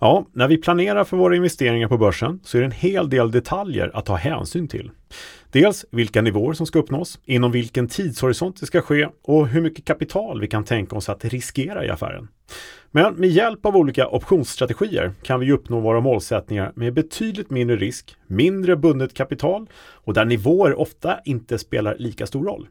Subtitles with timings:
[0.00, 3.30] Ja, när vi planerar för våra investeringar på börsen så är det en hel del
[3.30, 4.90] detaljer att ta hänsyn till.
[5.52, 9.84] Dels vilka nivåer som ska uppnås, inom vilken tidshorisont det ska ske och hur mycket
[9.84, 12.28] kapital vi kan tänka oss att riskera i affären.
[12.90, 18.16] Men med hjälp av olika optionsstrategier kan vi uppnå våra målsättningar med betydligt mindre risk,
[18.26, 22.68] mindre bundet kapital och där nivåer ofta inte spelar lika stor roll.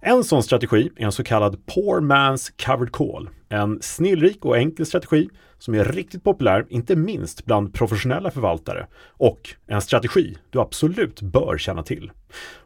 [0.00, 3.28] En sån strategi är en så kallad Poor Man's Covered Call.
[3.48, 5.28] En snillrik och enkel strategi
[5.58, 11.58] som är riktigt populär, inte minst bland professionella förvaltare och en strategi du absolut bör
[11.58, 12.12] känna till.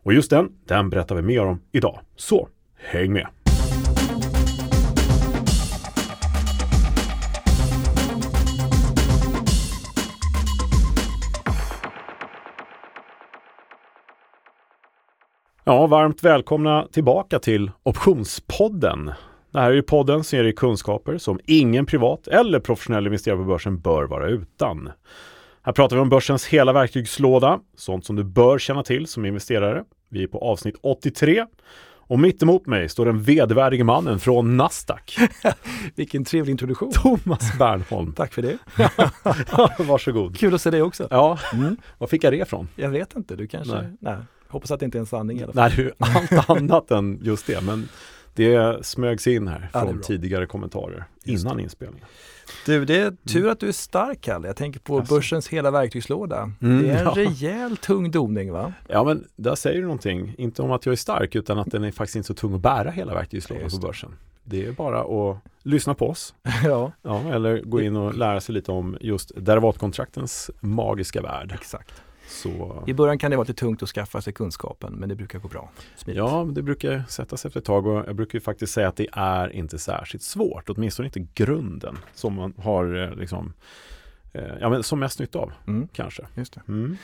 [0.03, 2.01] Och just den, den berättar vi mer om idag.
[2.17, 3.27] Så häng med!
[15.65, 19.11] Ja, varmt välkomna tillbaka till Optionspodden.
[19.53, 23.39] Det här är ju podden som ger dig kunskaper som ingen privat eller professionell investerare
[23.39, 24.91] på börsen bör vara utan.
[25.63, 29.85] Här pratar vi om börsens hela verktygslåda, sånt som du bör känna till som investerare.
[30.09, 31.47] Vi är på avsnitt 83
[32.11, 35.19] och mitt emot mig står den vedervärdige mannen från Nasdaq.
[35.95, 36.93] Vilken trevlig introduktion.
[36.93, 38.13] Thomas Bernholm.
[38.13, 38.59] Tack för det.
[39.85, 40.39] Varsågod.
[40.39, 41.09] Kul att se dig också.
[41.11, 41.77] Ja, mm.
[41.99, 42.69] var fick jag det ifrån?
[42.77, 43.97] Jag vet inte, du kanske, nej.
[44.01, 44.17] nej.
[44.49, 45.71] Hoppas att det inte är en sanning i alla fall.
[45.77, 47.61] Nej, allt annat än just det.
[47.61, 47.89] Men
[48.35, 52.07] det smögs in här Ja, från tidigare kommentarer Just innan inspelningen.
[52.67, 54.47] Du, det är tur att du är stark Kalle.
[54.47, 55.15] Jag tänker på Jaså.
[55.15, 56.53] börsens hela verktygslåda.
[56.63, 57.13] Mm, det är en ja.
[57.17, 58.73] rejäl tung doning va?
[58.89, 60.35] Ja, men där säger du någonting.
[60.39, 62.61] Inte om att jag är stark, utan att den är faktiskt inte så tung att
[62.61, 64.11] bära hela verktygslådan Just på börsen.
[64.45, 66.35] Det är bara att lyssna på oss.
[66.65, 71.53] ja, Ja, eller gå in och lära sig lite om just derivatkontraktens magiska värld.
[71.55, 72.03] exakt.
[72.31, 75.39] Så I början kan det vara lite tungt att skaffa sig kunskapen, men det brukar
[75.39, 75.71] gå bra.
[75.97, 76.19] Smidigt.
[76.19, 79.07] ja, det brukar sätta sig efter ett tag och jag brukar faktiskt säga att det
[79.13, 83.53] är inte särskilt svårt, åtminstone inte grunden som man har eh, liksom,
[84.33, 86.27] eh, ja men som mest nytta av Mm, kanske.
[86.35, 86.61] just det.
[86.69, 86.97] Mm.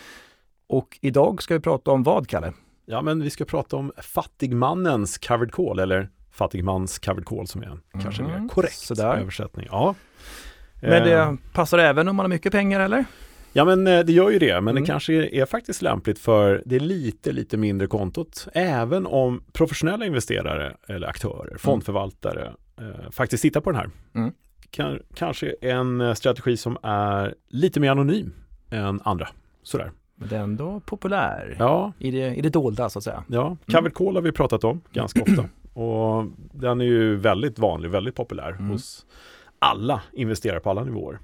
[0.68, 2.52] Och idag ska vi prata om vad Kalle?
[2.86, 7.67] Ja, men vi ska prata om fattigmannens covered call eller fattigmans covered call som är
[7.67, 9.17] en kanske Mhm, mer korrekt sådär.
[9.17, 9.67] översättning.
[9.70, 9.95] Ja.
[10.83, 13.05] Men Eh, det passar även om man har mycket pengar eller?
[13.56, 14.83] Ja men eh, det gör ju det, men Mm.
[14.83, 18.48] det kanske är faktiskt lämpligt för det lite, lite mindre kontot.
[18.52, 23.90] Även om professionella investerare eller aktörer, fondförvaltare, eh, faktiskt tittar på den här.
[24.14, 24.33] Mm.
[24.70, 28.33] Kan, kanske en eh, strategi som är lite mer anonym
[28.70, 29.28] än andra.
[29.62, 29.90] Sådär.
[30.14, 33.24] Men det är ändå populär Ja, i, det, i det dolda så att säga.
[33.28, 33.56] ja.
[33.72, 35.45] covered call har vi pratat om ganska ofta.
[35.80, 38.70] Och den är ju väldigt vanlig, väldigt populär Mm.
[38.70, 39.06] hos
[39.58, 41.18] alla investerare på alla nivåer.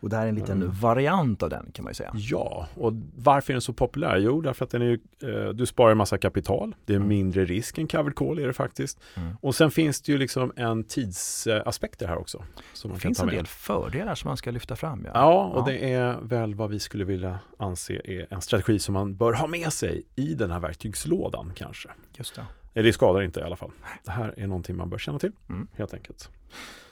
[0.00, 0.74] Och det här är en liten Mm.
[0.80, 2.10] variant av den kan man ju säga.
[2.14, 4.16] Ja, och varför är den så populär?
[4.16, 6.74] Jo, därför att den är ju, eh, du sparar en massa kapital.
[6.84, 7.08] Det är Mm.
[7.08, 9.00] mindre risk än covered call är det faktiskt.
[9.14, 9.36] Mm.
[9.40, 12.42] Och sen finns det ju liksom en tidsaspekter här också.
[12.72, 15.02] Som man Det kan finns ta en del fördelar som man ska lyfta fram.
[15.04, 15.72] Ja, Ja, och Ja.
[15.72, 19.46] det är väl vad vi skulle vilja anse är en strategi som man bör ha
[19.46, 21.88] med sig i den här verktygslådan kanske.
[22.18, 22.44] just det.
[22.74, 23.70] Eller det skadar inte i alla fall.
[24.04, 25.68] Det här är någonting man bör känna till, Mm.
[25.74, 26.30] helt enkelt.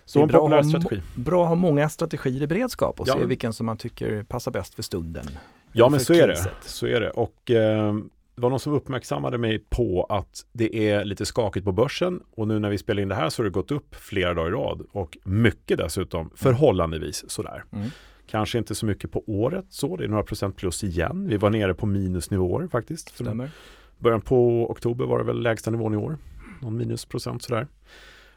[0.04, 1.02] Det Så en bra populär ha strategi.
[1.14, 4.50] Bra att ha många strategier i beredskap och Ja, se vilken som man tycker passar
[4.50, 5.26] bäst för stunden.
[5.72, 6.50] Ja men så är det.
[6.62, 7.10] Så är det.
[7.10, 7.94] Och eh,
[8.34, 12.48] det var någon som uppmärksammade mig på att det är lite skakigt på börsen och
[12.48, 14.52] nu när vi spelar in det här så har det gått upp flera dagar i
[14.52, 17.64] rad och mycket dessutom förhållandevis sådär.
[17.72, 17.88] Mm.
[18.26, 21.28] Kanske inte så mycket på året så, det är några procent plus igen.
[21.28, 23.08] Vi var nere på minusnivåer faktiskt.
[23.08, 23.50] Stämmer.
[23.98, 26.18] början på oktober var det väl lägsta nivån i år.
[26.62, 27.66] Någon minusprocent sådär.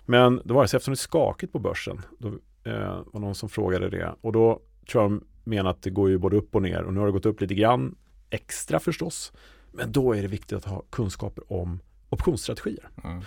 [0.09, 2.01] Men då var det eftersom det är skakigt på börsen.
[2.19, 2.28] Då
[2.72, 4.16] eh, var någon som frågade det.
[4.22, 4.59] Och då
[4.91, 6.84] tror jag de menar att det går ju både upp och ner.
[6.84, 7.95] Och nu har det gått upp lite grann
[8.29, 9.34] extra förstås.
[9.72, 11.79] Men då är det viktigt att ha kunskaper om
[12.09, 12.90] optionsstrategier.
[13.03, 13.22] Mm.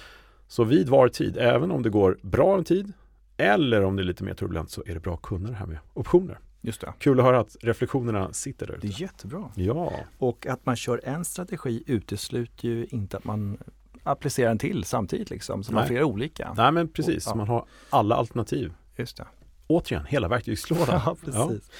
[0.46, 2.92] Så vid var tid, även om det går bra en tid
[3.36, 5.66] eller om det är lite mer turbulent så är det bra att kunna det här
[5.66, 6.38] med optioner.
[6.60, 6.92] Just det.
[6.98, 8.96] Kul att höra att reflektionerna sitter där Det ute.
[8.96, 9.50] är jättebra.
[9.54, 13.58] Ja, Och att man kör en strategi utesluter ju inte att man
[14.02, 15.64] applicerar en till samtidigt liksom.
[15.64, 16.54] Så man har flera olika.
[16.56, 17.26] nej men precis.
[17.26, 17.34] Ja.
[17.34, 18.72] Man har alla alternativ.
[18.96, 19.26] Just det.
[19.66, 21.00] Återigen, hela verktygslådan.
[21.06, 21.70] Ja, precis.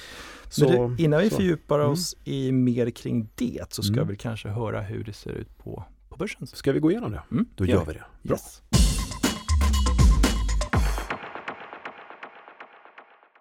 [0.48, 1.36] Så, Men du, innan vi så.
[1.36, 1.90] fördjupar Mm.
[1.92, 4.08] oss i mer kring det så ska Mm.
[4.08, 6.46] vi kanske höra hur det ser ut på, på börsen.
[6.46, 7.22] Ska vi gå igenom det?
[7.30, 8.04] Mm, Då det gör vi det.
[8.22, 8.34] Bra.
[8.36, 8.62] Yes.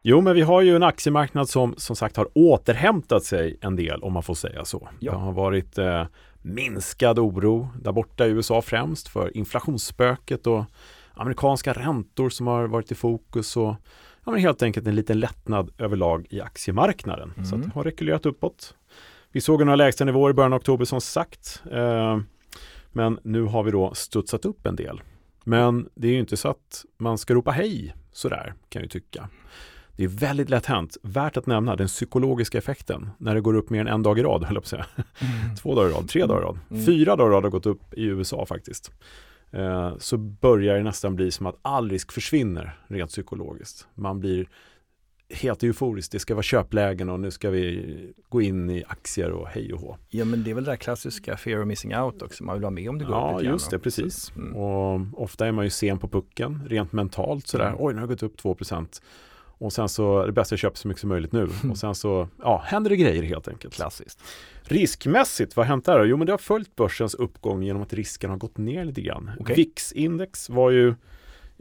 [0.01, 4.03] Jo, men vi har ju en aktiemarknad som som sagt har återhämtat sig en del
[4.03, 4.89] om man får säga så.
[4.99, 5.11] Ja.
[5.11, 6.05] Det har varit eh,
[6.41, 10.65] minskad oro där borta i USA främst för inflationsspöket och
[11.13, 13.75] amerikanska räntor som har varit i fokus och
[14.25, 17.33] ja, men helt enkelt en liten lättnad överlag i aktiemarknaden.
[17.35, 17.59] Så Mm.
[17.59, 18.75] att det har rekylerat uppåt.
[19.31, 21.63] Vi såg några lägsta nivåer i början av oktober som sagt.
[21.71, 22.19] Eh,
[22.91, 25.01] men nu har vi då studsat upp en del.
[25.43, 28.89] Men det är ju inte så att man ska ropa hej sådär kan jag ju
[28.89, 29.29] tycka.
[29.99, 33.69] Det är väldigt lätt hänt, värt att nämna den psykologiska effekten när det går upp
[33.69, 34.85] mer än en dag i rad, höll jag på att säga.
[34.95, 35.55] Mm.
[35.55, 36.85] Två dagar i rad, tre dagar i rad, mm.
[36.85, 38.91] fyra dagar i rad har gått upp i USA faktiskt.
[39.51, 43.87] Eh, så börjar det nästan bli som att all risk försvinner rent psykologiskt.
[43.95, 44.47] Man blir
[45.29, 46.11] helt euforisk.
[46.11, 49.79] Det ska vara köplägen och nu ska vi gå in i aktier och hej och
[49.79, 49.97] hå.
[50.09, 52.43] Ja men det är väl det där klassiska fear of missing out också.
[52.43, 54.31] Man vill vara med om det går Ja just det, precis.
[54.35, 54.55] Mm.
[54.55, 57.67] Och ofta är man ju sen på pucken rent mentalt sådär.
[57.67, 57.77] Mm.
[57.79, 58.55] Oj, nu har det gått upp 2
[59.59, 61.49] och sen så är det bäst att köpa så mycket som möjligt nu.
[61.71, 63.73] Och sen så ja, händer det grejer helt enkelt.
[63.73, 64.23] Klassiskt.
[64.63, 66.05] Riskmässigt, vad har hänt där?
[66.05, 69.31] Jo, men det har följt börsens uppgång genom att risken har gått ner lite grann.
[69.39, 69.55] Okay.
[69.55, 70.95] VIX-index var ju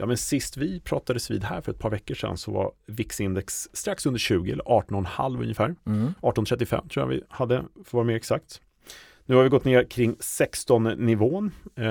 [0.00, 3.68] Ja, men sist vi pratades vid här för ett par veckor sedan så var VIX-index
[3.72, 5.74] strax under 20 eller 18,5 ungefär.
[5.86, 6.14] Mm.
[6.22, 8.60] 18,35 tror jag vi hade för att vara mer exakt.
[9.28, 11.50] Nu har vi gått ner kring 16-nivån.
[11.74, 11.84] Eh,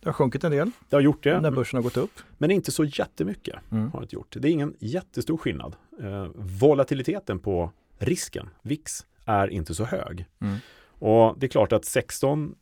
[0.00, 0.70] det har sjunkit en del.
[0.88, 1.40] Det har gjort det.
[1.40, 2.10] När börsen har gått upp.
[2.38, 3.90] Men inte så jättemycket mm.
[3.90, 4.36] har det gjort.
[4.38, 5.76] Det är ingen jättestor skillnad.
[6.00, 10.26] Eh, volatiliteten på risken, VIX, är inte så hög.
[10.40, 10.56] Mm.
[10.88, 12.54] Och det är klart att 16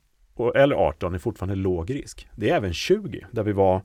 [0.55, 2.27] eller 18 är fortfarande låg risk.
[2.35, 3.81] Det är även 20 där vi var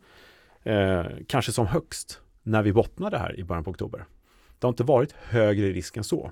[0.62, 4.06] eh, kanske som högst när vi bottnade här i början på oktober.
[4.58, 6.30] Det har inte varit högre risk än så.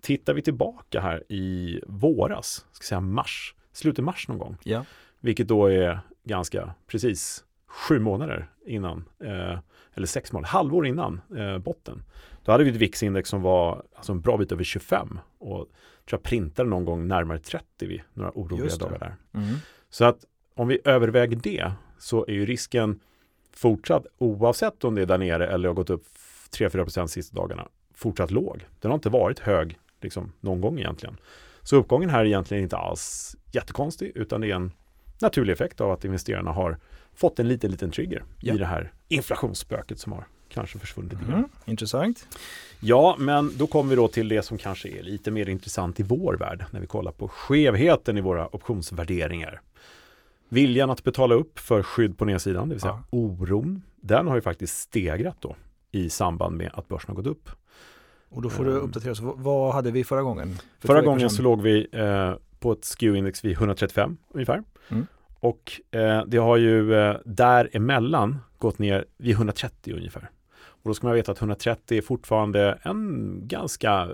[0.00, 4.84] Tittar vi tillbaka här i våras, ska säga mars, slutet mars någon gång, ja.
[5.20, 9.58] vilket då är ganska precis sju månader innan, eh,
[9.94, 12.02] eller sex månader, halvår innan eh, botten.
[12.44, 15.68] Då hade vi ett VIX-index som var alltså en bra bit över 25 och tror
[16.10, 19.16] jag printade någon gång närmare 30 vid några oroliga dagar där.
[19.40, 19.54] Mm.
[19.90, 20.24] Så att
[20.54, 23.00] om vi överväger det så är ju risken
[23.52, 26.04] fortsatt, oavsett om det är där nere eller har gått upp
[26.50, 28.66] 3-4% sista dagarna, fortsatt låg.
[28.80, 31.16] Den har inte varit hög liksom, någon gång egentligen.
[31.62, 34.72] Så uppgången här är egentligen inte alls jättekonstig, utan det är en
[35.20, 36.78] naturlig effekt av att investerarna har
[37.14, 38.54] fått en liten, liten trigger ja.
[38.54, 42.26] i det här inflationsspöket som har kanske försvunnit mm, Intressant.
[42.80, 46.02] Ja, men då kommer vi då till det som kanske är lite mer intressant i
[46.02, 49.60] vår värld när vi kollar på skevheten i våra optionsvärderingar.
[50.48, 53.18] Viljan att betala upp för skydd på nedsidan, det vill säga ja.
[53.18, 55.56] oron, den har ju faktiskt stegrat då
[55.92, 57.50] i samband med att börsen har gått upp.
[58.30, 58.82] Och då får du ehm.
[58.82, 60.58] uppdatera oss, vad hade vi förra gången?
[60.78, 64.62] För förra gången så låg vi eh, på ett SKEW-index vid 135 ungefär.
[64.88, 65.06] Mm.
[65.40, 70.30] Och eh, det har ju eh, däremellan gått ner vid 130 ungefär.
[70.82, 74.08] Och då ska man veta att 130 är fortfarande en ganska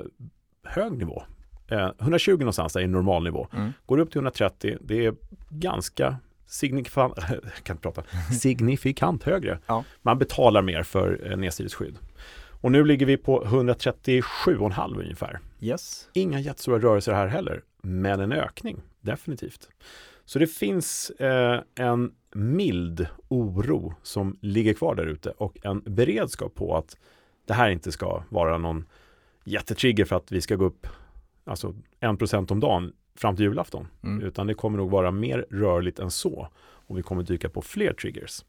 [0.64, 1.22] hög nivå.
[1.68, 3.48] Eh, 120 någonstans är en normal nivå.
[3.52, 3.72] Mm.
[3.86, 5.14] Går upp till 130, det är
[5.50, 6.16] ganska
[6.46, 7.14] signifikant,
[7.62, 8.02] kan prata,
[8.40, 9.58] signifikant högre.
[9.66, 9.84] Ja.
[10.02, 11.98] Man betalar mer för eh, nedsidesskydd.
[12.66, 15.40] Och nu ligger vi på 137,5 ungefär.
[15.60, 16.08] Yes.
[16.12, 19.68] Inga jättestora rörelser här heller, men en ökning, definitivt.
[20.24, 26.54] Så det finns eh, en mild oro som ligger kvar där ute och en beredskap
[26.54, 26.96] på att
[27.44, 28.84] det här inte ska vara någon
[29.44, 30.86] jättetrigger för att vi ska gå upp
[31.44, 33.88] alltså 1% om dagen fram till julafton.
[34.02, 34.26] Mm.
[34.26, 37.92] Utan det kommer nog vara mer rörligt än så och vi kommer dyka på fler
[37.92, 38.44] triggers.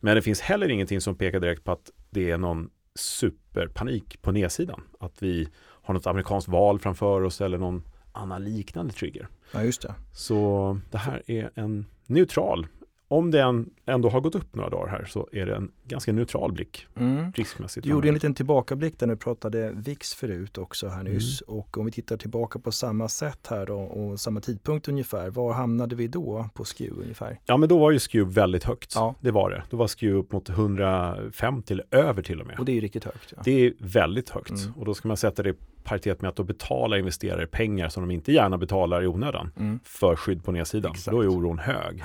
[0.00, 4.32] Men det finns heller ingenting som pekar direkt på att det är någon superpanik på
[4.32, 4.82] nedsidan.
[5.00, 9.28] Att vi har något amerikanskt val framför oss eller någon annan liknande trigger.
[9.52, 9.94] Ja, just det.
[10.12, 12.66] Så det här är en neutral
[13.12, 16.52] om den ändå har gått upp några dagar här så är det en ganska neutral
[16.52, 17.32] blick mm.
[17.32, 17.84] riskmässigt.
[17.84, 21.58] Du gjorde en liten tillbakablick där du pratade VIX förut också här nyss mm.
[21.58, 25.52] och om vi tittar tillbaka på samma sätt här då och samma tidpunkt ungefär, var
[25.52, 27.38] hamnade vi då på SKEW ungefär?
[27.46, 29.14] Ja men då var ju SKEW väldigt högt, ja.
[29.20, 29.62] det var det.
[29.70, 32.58] Då var SKEW upp mot 105 till över till och med.
[32.58, 33.32] Och det är ju riktigt högt.
[33.36, 33.42] Ja.
[33.44, 34.72] Det är väldigt högt mm.
[34.76, 35.54] och då ska man sätta det i
[35.84, 39.80] paritet med att då betala investerare pengar som de inte gärna betalar i onödan mm.
[39.84, 40.92] för skydd på nedsidan.
[40.92, 41.10] Exakt.
[41.10, 42.02] Då är oron hög.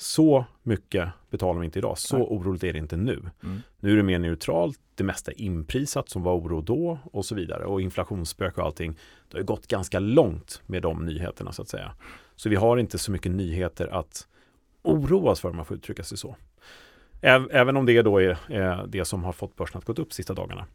[0.00, 1.98] Så mycket betalar vi inte idag.
[1.98, 2.26] Så Nej.
[2.30, 3.22] oroligt är det inte nu.
[3.42, 3.62] Mm.
[3.80, 4.78] Nu är det mer neutralt.
[4.94, 7.64] Det mesta är inprisat som var oro då och så vidare.
[7.64, 8.98] Och inflationsspök och allting.
[9.30, 11.92] Det har gått ganska långt med de nyheterna så att säga.
[12.36, 14.26] Så vi har inte så mycket nyheter att
[14.82, 16.36] oroa oss för om man får uttrycka sig så.
[17.20, 20.66] Även om det då är, det som har fått börsen att gå upp sista dagarna.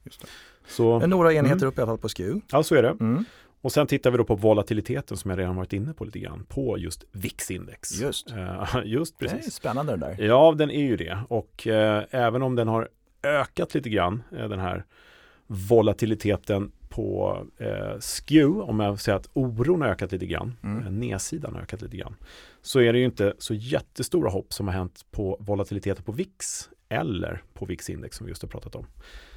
[0.68, 1.68] Så, Men några enheter mm.
[1.68, 2.42] upp i alla fall på SKU.
[2.52, 2.90] Ja, så är det.
[2.90, 3.26] Mm.
[3.66, 6.46] Och sen tittar vi då på volatiliteten som jag redan varit inne på lite grann
[6.50, 8.02] på just VIX-index.
[8.02, 8.32] Just.
[8.32, 9.40] Uh, just precis.
[9.40, 10.26] Det är spännande det där.
[10.26, 11.18] Ja, den är ju det.
[11.28, 12.90] Och uh, även om den har
[13.24, 14.86] ökat lite grann, uh, den här
[15.48, 21.00] volatiliteten på eh, SKEW, om jag säger att oron har ökat lite grann, mm.
[21.00, 22.16] nedsidan har ökat lite grann,
[22.62, 26.70] så är det ju inte så jättestora hopp som har hänt på volatiliteten på VIX
[26.90, 28.86] eller på VIX-index som vi just har pratat om.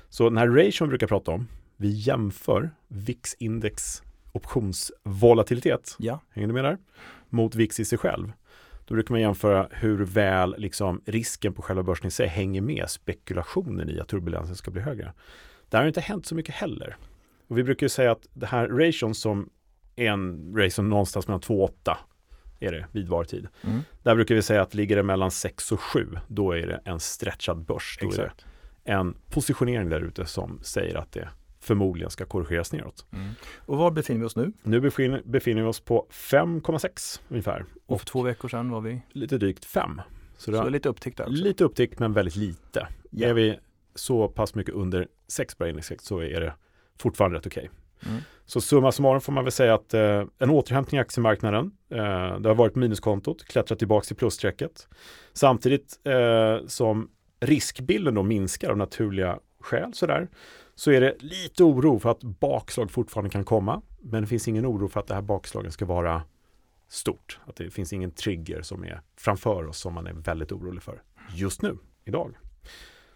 [0.09, 6.21] Så den här ration brukar prata om, vi jämför VIX-index optionsvolatilitet, ja.
[6.31, 6.79] hänger du med där?
[7.29, 8.33] Mot VIX i sig själv.
[8.85, 12.91] Då brukar man jämföra hur väl liksom, risken på själva börsen i sig hänger med
[12.91, 15.13] spekulationen i att turbulensen ska bli högre.
[15.69, 16.97] Där har inte hänt så mycket heller.
[17.49, 19.51] Och vi brukar ju säga att det här ration som
[19.97, 21.99] är en ration någonstans mellan 2 och 8
[22.61, 23.49] är det vid var tid.
[23.63, 23.81] Mm.
[24.03, 27.01] Där brukar vi säga att ligger det mellan 6 och 7 då är det en
[27.01, 27.99] stretchad börs.
[28.01, 28.47] Då är Exakt.
[28.85, 31.29] det en positionering där ute som säger att det
[31.61, 33.07] förmodligen ska korrigeras neråt.
[33.13, 33.29] Mm.
[33.57, 34.53] Och var befinner vi oss nu?
[34.63, 39.03] Nu befinner, befinner vi oss på 5,6 ungefär Och för två veckor sedan var vi,
[39.13, 40.01] lite drygt 5.
[40.37, 41.43] Så, så lite upptäckt där också.
[41.45, 42.89] lite upptick men väldigt lite.
[43.11, 43.29] Ja.
[43.29, 43.59] Är vi
[43.95, 46.55] så pass mycket under 6 på index så är det
[46.99, 47.71] fortfarande rätt okej.
[48.07, 48.21] Mm.
[48.47, 51.71] Så summa summarum får man väl säga att eh, en återhämtning i aktiemarknaden.
[51.91, 54.89] Eh, det har varit minuskontot, klättrat tillbaka till plusstrecket.
[55.33, 57.11] Samtidigt eh, som
[57.41, 60.29] riskbilden då minskar av naturliga skäl sådär,
[60.79, 63.83] så är det lite oro för att bakslag fortfarande kan komma.
[64.01, 66.23] Men det finns ingen oro för att det här bakslagen ska vara
[66.89, 67.39] stort.
[67.47, 71.03] Att det finns ingen trigger som är framför oss som man är väldigt orolig för
[71.35, 72.35] just nu, idag.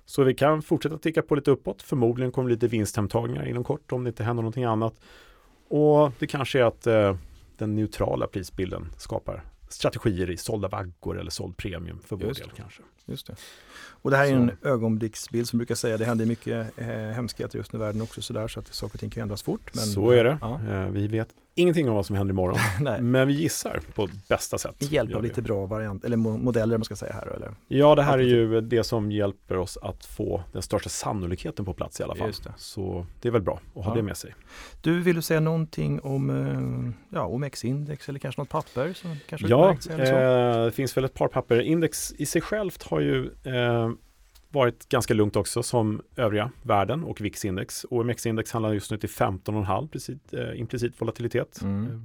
[0.05, 1.83] Så vi kan fortsätta ticka på lite uppåt.
[1.83, 5.01] Förmodligen kommer lite vinsthemtagningar inom kort om det inte händer någonting annat.
[5.69, 7.17] Och det kanske är att eh,
[7.57, 12.83] den neutrala prisbilden skapar strategier i sålda vaggor eller såld premium för vår del kanske.
[13.07, 13.35] Just det.
[14.03, 15.97] Och det här är en ögonblicksbild som brukar säga.
[15.97, 19.01] Det händer mycket eh, hemskheter just nu i världen också sådär så att saker och
[19.01, 19.71] ting kan ändras fort.
[19.75, 20.39] Men, Så är det.
[20.41, 20.61] Ja.
[20.71, 22.59] Eh, vi vet ingenting om vad som händer imorgon.
[22.81, 23.01] Nej.
[23.03, 24.81] Men vi gissar på bästa sätt.
[24.81, 27.27] Med hjälp av lite bra variant, eller mo- modeller man ska säga här.
[27.37, 27.55] Eller?
[27.69, 31.75] Ja, det här är ju det som hjälper oss att få den största sannolikheten på
[31.75, 32.27] plats i alla fall.
[32.27, 32.53] Just det.
[32.57, 33.97] Så det är väl bra att ha Ja.
[33.97, 34.35] det med sig.
[34.81, 39.49] Du, vill du säga någonting om eh, ja, OMX-index eller kanske något papper som kanske
[39.49, 41.61] Ja, eh, det finns väl ett par papper.
[41.61, 43.91] Index i sig självt har ju eh,
[44.49, 47.87] varit ganska lugnt också som övriga världen och VIX-index.
[47.91, 51.63] OMX-index handlar just nu till 15,5 implicit, eh, implicit volatilitet.
[51.63, 51.87] Mm.
[51.87, 52.01] Eh,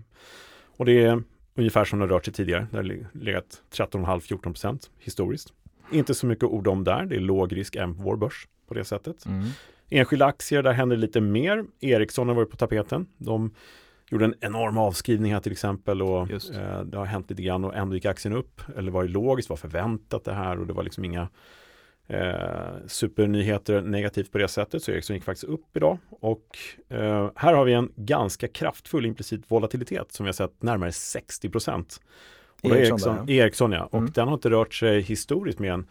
[0.78, 1.24] och det är
[1.56, 2.68] ungefär som det rört sig tidigare.
[2.72, 5.54] Det har le- legat 13,5-14 procent historiskt.
[5.92, 7.06] Inte så mycket ord om där.
[7.06, 9.26] Det är låg risk även på vår börs på det sättet.
[9.26, 9.46] Mm.
[9.90, 11.66] Enskilda aktier, där händer lite mer.
[11.80, 13.08] Ericsson har varit på tapeten.
[13.18, 13.52] De
[14.10, 17.76] gjorde en enorm avskrivning här till exempel och eh, det har hänt lite grann och
[17.76, 18.62] ändå gick aktien upp.
[18.78, 21.30] Eller var det logiskt, var förväntat det här och det var liksom inga
[22.08, 24.84] eh, supernyheter negativt på det sättet.
[24.84, 26.58] Så Ericsson gick faktiskt upp idag och
[26.90, 31.50] eh, här har vi en ganska kraftfull implicit volatilitet som vi har sett närmare 60
[31.50, 32.02] procent.
[32.64, 34.12] Ericsson Ericsson, ja, och Mm.
[34.12, 35.88] den har inte rört sig historiskt med en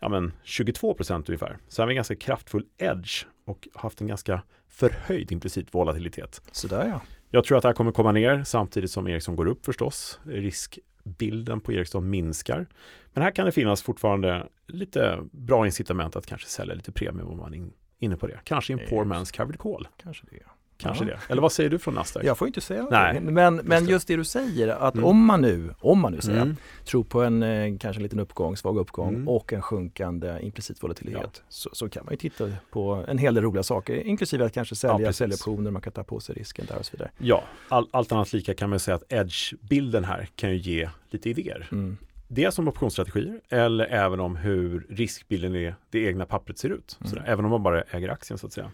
[0.00, 1.58] ja, men 22 procent ungefär.
[1.68, 6.42] Så har vi en ganska kraftfull edge och haft en ganska förhöjd implicit volatilitet.
[6.52, 7.00] Sådär ja.
[7.36, 10.20] Jag tror att det här kommer komma ner samtidigt som Ericsson går upp förstås.
[10.24, 12.66] Riskbilden på Ericsson minskar.
[13.12, 17.38] Men här kan det finnas fortfarande lite bra incitament att kanske sälja lite premium om
[17.38, 18.40] man är in, inne på det.
[18.44, 19.88] Kanske en poor man's covered call.
[20.02, 20.42] Kanske det.
[20.78, 21.10] Kanske Ja.
[21.10, 21.18] det.
[21.32, 22.24] Eller vad säger du från Nasdaq?
[22.24, 23.20] Jag får inte säga Nej, det.
[23.20, 23.90] Men, men det.
[23.90, 25.04] just det du säger, att Mm.
[25.06, 26.56] om man nu, om man nu säger, Mm.
[26.84, 29.28] tror på en eh, kanske en liten uppgång, svag uppgång Mm.
[29.28, 33.44] och en sjunkande implicit volatilitet så, så kan man ju titta på en hel del
[33.44, 35.16] roliga saker, inklusive att kanske sälja precis.
[35.16, 37.10] säljoptioner, man kan ta på sig risken där och så vidare.
[37.18, 41.30] Ja, all, allt annat lika kan man säga att edge-bilden här kan ju ge lite
[41.30, 41.68] idéer.
[41.72, 41.96] Mm.
[42.28, 46.96] Dels om optionsstrategier eller även om hur riskbilden i det egna pappret ser ut.
[47.00, 47.10] Mm.
[47.10, 48.70] Sådär, även om man bara äger aktien så att säga.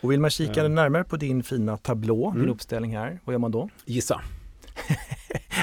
[0.00, 0.68] Och vill man kika Ja.
[0.68, 2.52] närmare på din fina tablå, din Mm.
[2.52, 3.68] uppställning här, vad gör man då?
[3.84, 4.20] Gissa.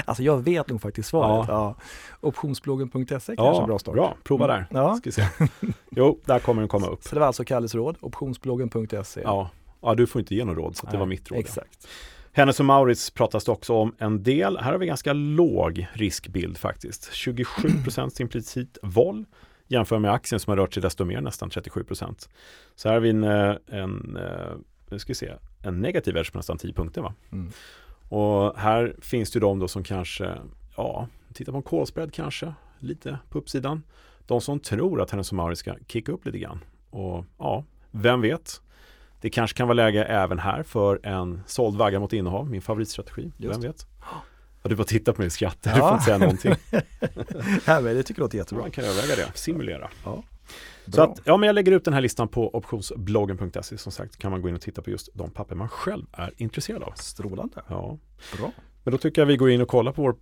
[0.04, 1.48] Alltså jag vet nog faktiskt svaret.
[1.48, 1.74] Ja.
[2.20, 3.94] Optionsbloggen.se kanske en bra start.
[3.94, 4.16] bra.
[4.24, 4.66] Prova där.
[4.70, 4.94] Ja.
[4.96, 5.26] Ska se.
[5.90, 7.02] Jo, där kommer den komma upp.
[7.02, 9.20] Så det var alltså Kalles råd, optionsbloggen.se.
[9.24, 9.50] Ja.
[9.82, 11.36] ja, du får inte ge något råd, så att det var mitt råd.
[11.36, 11.40] ja.
[11.40, 11.88] Exakt.
[12.32, 14.58] Hennes och Maurits pratas det också om en del.
[14.58, 17.10] Här har vi ganska låg riskbild faktiskt.
[17.12, 19.24] 27% implicit vol
[19.74, 22.28] jämför med aktien som har rört sig desto mer, nästan 37%
[22.74, 24.52] Så här har vi en, eh, en, eh,
[24.90, 27.02] nu ska vi se, en negativ edge på nästan 10 punkter.
[27.02, 27.14] Va?
[27.32, 27.50] Mm.
[28.08, 30.38] Och här finns det ju de då som kanske,
[30.76, 33.82] ja, tittar på en call spread kanske, lite på uppsidan.
[34.26, 36.64] De som tror att Hennes Mauritz ska kicka upp lite grann.
[36.90, 38.60] Och ja, vem vet?
[39.20, 43.32] Det kanske kan vara läge även här för en såld vagga mot innehav, min favoritstrategi.
[43.36, 43.86] Just vem vet?
[44.64, 45.86] Och du bara titta på mig och skratta, du Ja.
[45.88, 46.54] får inte säga någonting.
[47.66, 48.62] Ja, men det tycker jag låter jättebra.
[48.62, 49.90] Man kan överväga det, simulera.
[50.04, 50.22] Ja.
[50.86, 54.30] Så att, ja men jag lägger ut den här listan på optionsbloggen.se som sagt kan
[54.30, 56.92] man gå in och titta på just de papper man själv är intresserad av.
[56.96, 57.62] Strålande.
[57.68, 57.98] Ja.
[58.38, 58.52] Bra.
[58.84, 60.16] Men då tycker jag vi går in och kollar på vår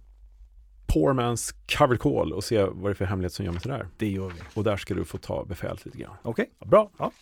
[0.86, 3.86] Poor Man's Covered Call och se vad det är för hemlighet som gömmer sig där.
[3.96, 4.40] Det gör vi.
[4.54, 6.16] Och där ska du få ta befälet lite grann.
[6.22, 6.50] Okej.
[6.66, 6.90] Bra.
[6.98, 7.12] Ja.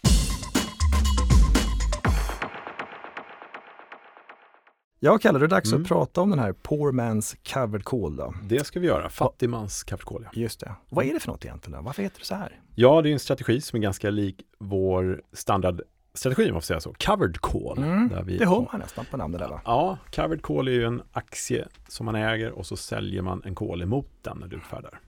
[5.03, 5.83] Ja, Kalle, det dags Mm.
[5.83, 8.35] att prata om den här Poor Man's Covered Call då.
[8.43, 9.09] Det ska vi göra.
[9.09, 10.23] Fattigmans Covered Call.
[10.25, 10.41] Ja.
[10.41, 10.73] Just det.
[10.89, 11.79] Vad är det för något egentligen?
[11.79, 11.85] Då?
[11.85, 12.61] Varför heter det så här?
[12.75, 16.81] ja, det är en strategi som är ganska lik vår standardstrategi om man får säga
[16.81, 16.95] så.
[17.07, 17.79] Covered Call.
[17.79, 19.61] Mm, där vi Det hör har- man nästan på namnet där va?
[19.65, 23.55] Ja, covered call är ju en aktie som man äger och så säljer man en
[23.55, 25.01] call emot den när du utfärdar.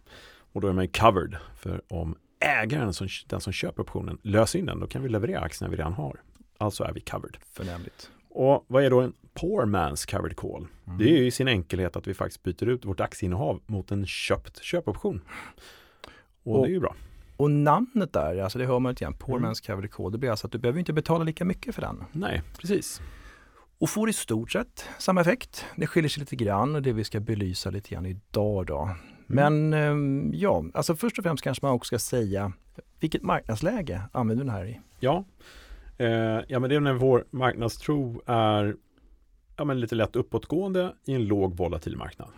[0.52, 4.58] Och då är man ju covered, för om ägaren, som, den som köper optionen, löser
[4.58, 6.20] in den, då kan vi leverera aktierna vi redan har.
[6.58, 7.36] alltså är vi covered.
[7.52, 8.10] Förnämligt.
[8.30, 10.66] Och vad är då en poor man's covered call?
[10.86, 10.98] Mm.
[10.98, 14.06] Det är ju i sin enkelhet att vi faktiskt byter ut vårt aktieinnehav mot en
[14.06, 15.20] köpt köpoption.
[16.42, 16.94] Och, Och- det är ju bra.
[17.36, 19.50] Och namnet där, alltså det hör man lite grann, Poor Mm.
[19.50, 22.04] Man's Covered Call, det blir alltså att du behöver inte betala lika mycket för den.
[22.12, 23.00] Nej, precis.
[23.78, 25.64] Och får i stort sett samma effekt.
[25.76, 28.82] Det skiljer sig lite grann och det vi ska belysa lite grann idag då.
[28.82, 28.96] Mm.
[29.26, 32.52] Men ehm, ja, alltså först och främst kanske man också ska säga
[33.00, 34.80] vilket marknadsläge använder du den här i?
[35.00, 35.24] Ja,
[35.98, 36.08] eh,
[36.48, 38.76] ja men det är när vår marknadstro är
[39.56, 42.28] ja, men lite lätt uppåtgående i en låg volatil marknad.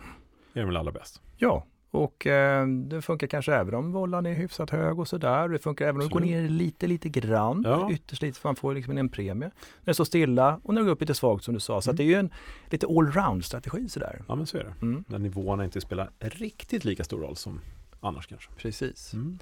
[0.53, 1.21] Det är väl allra bäst.
[1.37, 5.49] Ja, och eh, det funkar kanske även om vållan är hyfsat hög och sådär.
[5.49, 7.63] Det funkar även om det går ner lite, lite grann.
[7.65, 7.91] Ja.
[7.91, 9.47] Ytterst lite för man får liksom en premie.
[9.47, 9.51] När
[9.85, 11.81] det står stilla och när det går upp lite svagt som du sa.
[11.81, 12.29] Så att det är ju en
[12.69, 14.21] lite allround-strategi sådär.
[14.27, 14.73] Ja, men så är det.
[14.81, 15.03] Mm.
[15.07, 17.61] När nivåerna inte spelar riktigt lika stor roll som
[17.99, 18.51] annars kanske.
[18.57, 19.13] Precis.
[19.13, 19.39] Mm.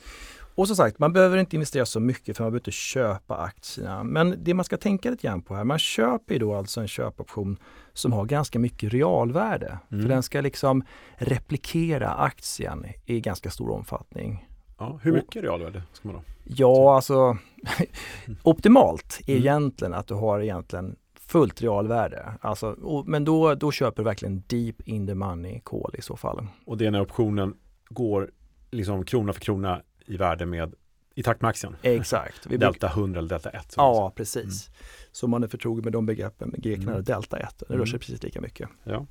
[0.55, 4.03] Och som sagt, man behöver inte investera så mycket för man behöver inte köpa aktierna.
[4.03, 6.87] Men det man ska tänka lite grann på här, man köper ju då alltså en
[6.87, 7.57] köpoption
[7.93, 9.79] som har ganska mycket realvärde.
[9.91, 10.01] Mm.
[10.03, 10.83] För den ska liksom
[11.17, 14.47] replikera aktien i ganska stor omfattning.
[14.79, 16.23] Ja, hur Och- mycket realvärde ska man ha?
[16.43, 17.37] Ja, alltså
[18.43, 19.41] optimalt är Mm.
[19.41, 22.33] egentligen att du har egentligen fullt realvärde.
[22.41, 26.15] Alltså, och, men då, då köper du verkligen deep in the money call i så
[26.17, 26.47] fall.
[26.65, 27.53] Och det är när optionen
[27.89, 28.31] går
[28.71, 30.73] liksom krona för krona i värde med
[31.15, 31.75] i takt med aktien.
[31.81, 32.45] Exakt.
[32.45, 33.71] Vi Delta 100 eller delta 1.
[33.71, 34.69] som man Ja, precis.
[35.11, 36.93] Så man är förtrogen med de begreppen, grekerna Mm.
[36.93, 37.03] mm.
[37.03, 37.99] delta 1, det rör sig Mm.
[37.99, 38.69] precis lika mycket.
[38.83, 39.05] Ja.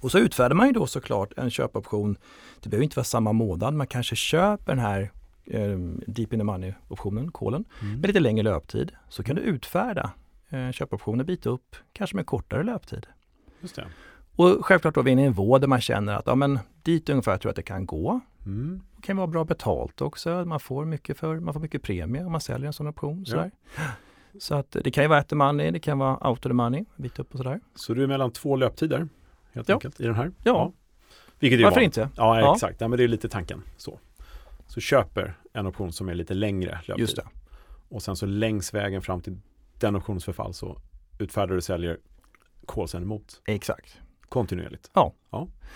[0.00, 2.16] Och så utfärdar man ju då såklart en köpoption.
[2.60, 5.10] Det behöver inte vara samma månad, man kanske köper den här
[5.44, 8.00] eh, deep in the money optionen, kolen, Mm.
[8.00, 8.92] med lite längre löptid.
[9.08, 10.10] Så kan du utfärda
[10.50, 13.06] eh, köpoptioner, byta upp, kanske med kortare löptid.
[13.60, 13.86] Just det.
[14.36, 17.48] Och självklart då vid en nivå där man känner att ja, men dit ungefär tror
[17.48, 18.20] jag att det kan gå.
[18.46, 18.80] Mm.
[18.96, 20.44] Det kan vara bra betalt också.
[20.44, 23.26] Man får mycket, för, man får mycket premie om man säljer en sån option.
[23.26, 23.50] Sådär.
[24.38, 26.52] Så att det kan ju vara at the money, det kan vara out of the
[26.52, 27.60] money, byta upp och sådär.
[27.74, 29.08] Så du är mellan två löptider
[29.52, 29.74] helt Ja.
[29.74, 30.30] enkelt i den här?
[30.44, 30.72] Ja.
[31.38, 31.96] Vilket är ju Varför vanligt.
[31.98, 32.08] inte?
[32.16, 32.54] Ja, Ja.
[32.54, 32.80] exakt.
[32.80, 33.62] Ja, men det är lite tanken.
[33.76, 33.98] Så.
[34.66, 36.98] så köper en option som är lite längre löptid.
[36.98, 37.24] Just det.
[37.88, 39.38] Och sen så längs vägen fram till
[39.78, 40.80] den optionens förfall så
[41.18, 41.98] utfärdar och säljer
[42.66, 43.98] callsen emot Exakt.
[44.32, 44.90] Kontinuerligt.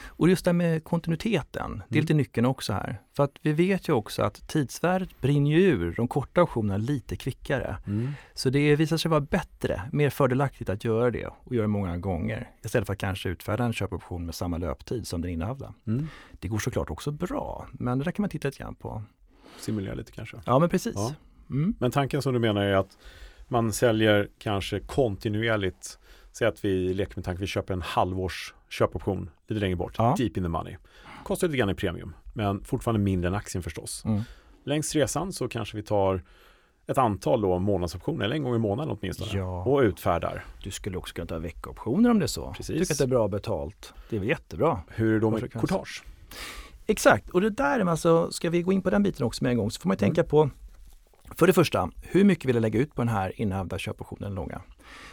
[0.06, 2.02] Och just det här med kontinuiteten, det är Mm.
[2.02, 3.00] lite nyckeln också här.
[3.16, 7.16] För att vi vet ju också att tidsvärdet brinner ju ur de korta optionerna lite
[7.16, 7.76] kvickare.
[7.86, 8.12] Mm.
[8.34, 11.96] Så det visar sig vara bättre, mer fördelaktigt att göra det och göra det många
[11.96, 12.50] gånger.
[12.64, 15.74] Istället för att kanske utfärda en köpoption med samma löptid som den innehavda.
[15.86, 16.08] Mm.
[16.32, 19.02] Det går såklart också bra, men det där kan man titta lite grann på.
[19.60, 20.36] Simulera lite kanske.
[20.46, 20.94] Ja men precis.
[20.94, 21.14] Ja.
[21.50, 21.74] Mm.
[21.78, 22.98] Men tanken som du menar är att
[23.48, 25.98] man säljer kanske kontinuerligt.
[26.38, 29.94] Säg att vi leker med tanken att vi köper en halvårs köpoption lite längre bort.
[29.98, 30.14] Ja.
[30.18, 30.76] Deep in the money.
[31.24, 32.14] Kostar lite grann i premium.
[32.34, 34.04] Men fortfarande mindre än aktien förstås.
[34.04, 34.22] Mm.
[34.64, 36.22] Längs resan så kanske vi tar
[36.86, 39.30] ett antal då månadsoptioner, eller en gång i månaden åtminstone.
[39.38, 39.64] Ja.
[39.64, 40.44] Och utfärdar.
[40.62, 42.52] Du skulle också kunna ta veckooptioner om det är så.
[42.56, 42.78] Precis.
[42.78, 43.94] Tycker att det är bra betalt.
[44.10, 44.80] Det är väl jättebra.
[44.88, 46.04] Hur är det då med courtage?
[46.86, 49.50] Exakt, och det där är alltså, ska vi gå in på den biten också med
[49.50, 50.14] en gång så får man Mm.
[50.14, 50.50] tänka på
[51.38, 54.60] för det första, hur mycket vill jag lägga ut på den här innehavda köpoptionen långa?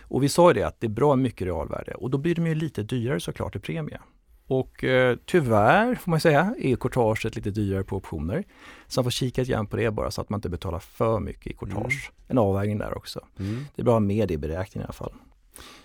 [0.01, 2.47] Och vi sa ju det att det är bra mycket realvärde och då blir de
[2.47, 3.99] ju lite dyrare såklart i premie.
[4.47, 8.43] Och eh, tyvärr får man säga är courtaget lite dyrare på optioner.
[8.87, 11.19] Så man får kika lite grann på det bara så att man inte betalar för
[11.19, 12.11] mycket i courtage.
[12.27, 13.25] En avvägning där också.
[13.39, 13.65] Mm.
[13.75, 15.13] Det är bra med det i beräkningen i alla fall.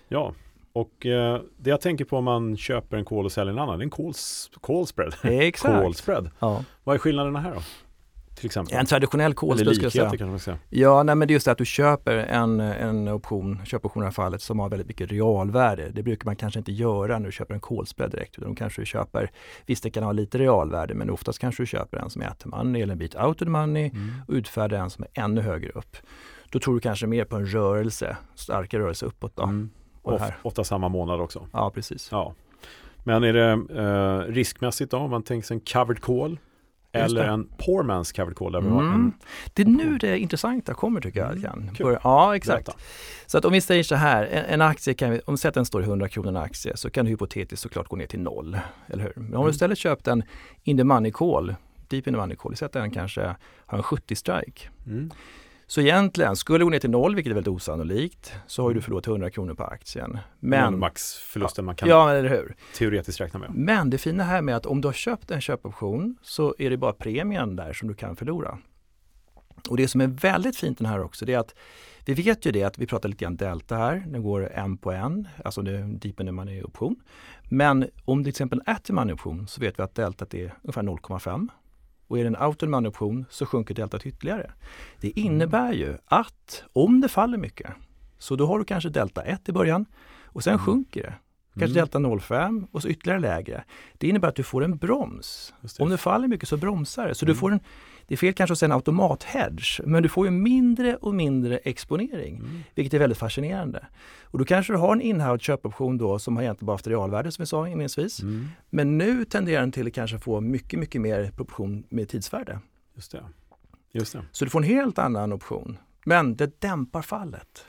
[0.08, 0.34] Ja,
[0.72, 3.78] och eh, det jag tänker på om man köper en call och säljer en annan,
[3.78, 4.12] det är en call,
[4.60, 5.14] call spread.
[5.22, 5.74] Exakt.
[5.82, 6.30] Call spread.
[6.38, 6.64] Ja.
[6.84, 7.60] Vad är skillnaderna här då?
[8.38, 8.78] Till exempel.
[8.78, 10.04] En traditionell call skulle jag säga.
[10.04, 10.58] kanske man säga.
[10.68, 14.04] Ja, nej, men det är just det att du köper en, en option, köpoption i
[14.04, 15.90] det här fallet, som har väldigt mycket realvärde.
[15.92, 18.84] Det brukar man kanske inte göra när du köper en callspread direkt, utan då kanske
[18.84, 19.30] köper,
[19.66, 22.44] visst det kan ha lite realvärde, men oftast kanske du köper en som är at
[22.44, 24.10] money eller en bit out of the money Mm.
[24.28, 25.96] och utfärdar en som är ännu högre upp.
[26.50, 29.42] Då tror du kanske mer på en rörelse, starkare rörelse uppåt då.
[29.42, 29.70] Mm.
[30.02, 31.46] Of, ofta samma månad också.
[31.52, 32.08] Ja, precis.
[32.12, 32.34] Ja.
[33.04, 33.50] Men är det
[33.82, 36.38] eh, riskmässigt då om man tänker sig en covered call?
[36.92, 39.12] Eller en poor man's covered call där vi har en Mm.
[39.52, 41.30] Det är nu det intressanta kommer tycker jag.
[41.44, 41.84] Mm, kul.
[41.86, 42.66] Börja- Ja, exakt.
[42.66, 42.80] Berätta.
[43.26, 45.50] Så att om vi säger så här, en, en aktie kan vi, om vi säger
[45.50, 48.06] att den står i 100 kronor en aktie så kan det hypotetiskt såklart gå ner
[48.06, 48.58] till noll.
[48.86, 49.12] Eller hur?
[49.16, 49.44] Men om Mm.
[49.44, 50.22] du istället köpt en
[50.62, 51.54] in the money call,
[51.88, 53.34] deep in the money call, säg att den kanske
[53.66, 54.68] har en 70 strike.
[54.86, 55.10] Mm.
[55.70, 58.80] Så egentligen, skulle det gå ner till noll, vilket är väldigt osannolikt, så har du
[58.80, 60.18] förlorat 100 kronor på aktien.
[60.40, 62.56] Men Men, maxförlusten man kan ja eller hur.
[62.74, 63.50] teoretiskt räkna med.
[63.54, 66.76] Men det fina här med att om du har köpt en köpoption så är det
[66.76, 68.58] bara premien där som du kan förlora.
[69.68, 71.54] Och det som är väldigt fint den här också, det är att
[72.04, 74.92] vi vet ju det att vi pratar lite grann delta här, den går en på
[74.92, 76.96] en, alltså det är en deep in the money option.
[77.48, 80.54] Men om det till exempel är en money option så vet vi att deltat är
[80.62, 81.48] ungefär 0,5.
[82.08, 82.36] Och är det en
[82.70, 84.52] money option så sjunker deltat ytterligare.
[85.00, 87.70] Det innebär ju att om det faller mycket,
[88.18, 89.86] Så då har du kanske delta 1 i början
[90.24, 90.64] och sen Mm.
[90.66, 91.14] sjunker det.
[91.58, 91.74] Kanske Mm.
[91.74, 93.64] delta 0,5 och så ytterligare lägre.
[93.98, 95.54] Det innebär att du får en broms.
[95.78, 97.14] Om det faller mycket så bromsar det.
[97.14, 97.34] Så Mm.
[97.34, 97.60] du får en,
[98.06, 101.56] det är fel kanske att säga en automathedge, men du får ju mindre och mindre
[101.58, 102.36] exponering.
[102.36, 102.60] Mm.
[102.74, 103.86] Vilket är väldigt fascinerande.
[104.24, 107.32] Och då kanske du har en inhoud köpoption då som har egentligen bara haft realvärde
[107.32, 108.22] som vi sa inledningsvis.
[108.22, 108.46] Mm.
[108.70, 112.58] Men nu tenderar den till att kanske få mycket, mycket mer proportion med tidsvärde.
[112.94, 113.24] Just det.
[113.92, 114.22] Just det.
[114.32, 115.78] Så du får en helt annan option.
[116.04, 117.64] Men det dämpar fallet.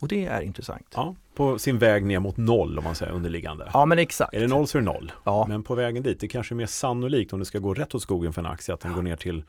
[0.00, 0.86] Och det är intressant.
[0.94, 3.70] Ja, på sin väg ner mot noll om man säger underliggande.
[3.72, 4.34] Ja men exakt.
[4.34, 5.12] Är det noll så är det noll.
[5.24, 7.94] Ja, Men på vägen dit, det kanske är mer sannolikt om det ska gå rätt
[7.94, 9.44] åt skogen för en aktie att den går ner till,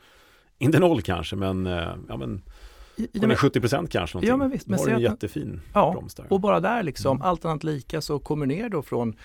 [0.58, 2.42] inte noll kanske, men, eh, ja, men
[2.96, 4.16] I- i går ner den- 70 procent kanske.
[4.16, 4.28] Någonting.
[4.30, 6.26] Ja, men visst, Då men har säg du en jättefin Ja, broms där.
[6.32, 7.28] och bara där liksom, Mm.
[7.28, 9.16] allt annat lika så kommer ner då från,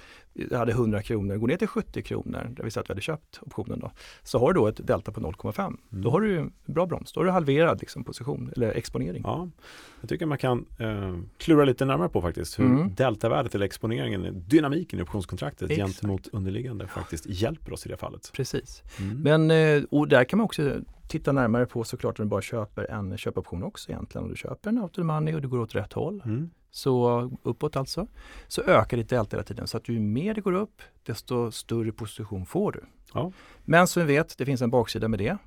[0.51, 3.39] hade 100 kronor, går ner till 70 kronor, där vi sa att vi hade köpt
[3.41, 3.91] optionen då.
[4.23, 5.65] Så har du då ett delta på 0,5.
[5.65, 5.77] Mm.
[5.89, 9.21] Då har du bra broms, då har du halverad liksom, position eller exponering.
[9.25, 9.49] Ja,
[10.01, 12.95] jag tycker man kan eh, klura lite närmare på faktiskt hur Mm.
[12.95, 15.87] deltavärdet eller exponeringen, dynamiken i optionskontraktet Exakt.
[15.89, 18.31] gentemot underliggande faktiskt hjälper oss i det fallet.
[18.33, 18.83] Precis.
[18.99, 19.21] Mm.
[19.47, 20.75] Men eh, och där kan man också
[21.07, 24.23] titta närmare på såklart om du bara köper en köpoption också egentligen.
[24.25, 26.49] Om du köper en out of money och det går åt rätt håll, Mm.
[26.77, 28.07] Så uppåt alltså,
[28.47, 29.67] så ökar ditt delta hela tiden.
[29.67, 32.83] Så att ju mer det går upp, desto större position får du.
[33.13, 33.31] Ja.
[33.65, 35.37] Men som vi vet, det finns en baksida med det.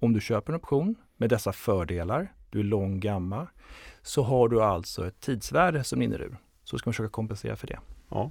[0.00, 3.48] Om du köper en option med dessa fördelar, du är lång gamma,
[4.02, 6.36] så har du alltså ett tidsvärde som rinner ur.
[6.64, 7.78] Så ska man försöka kompensera för det.
[8.08, 8.30] Ja.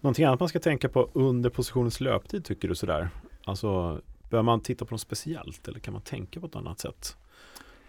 [0.00, 3.08] Någonting annat man ska tänka på under positionens löptid tycker du sådär?
[3.44, 4.00] Alltså,
[4.30, 7.16] bör man titta på något speciellt eller kan man tänka på ett annat sätt?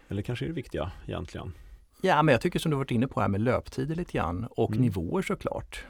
[0.08, 1.54] Eller kanske är det viktiga egentligen?
[2.02, 4.70] Ja, men jag tycker som du varit inne på här med löptider lite grann och
[4.72, 4.82] Mm.
[4.82, 5.86] nivåer såklart.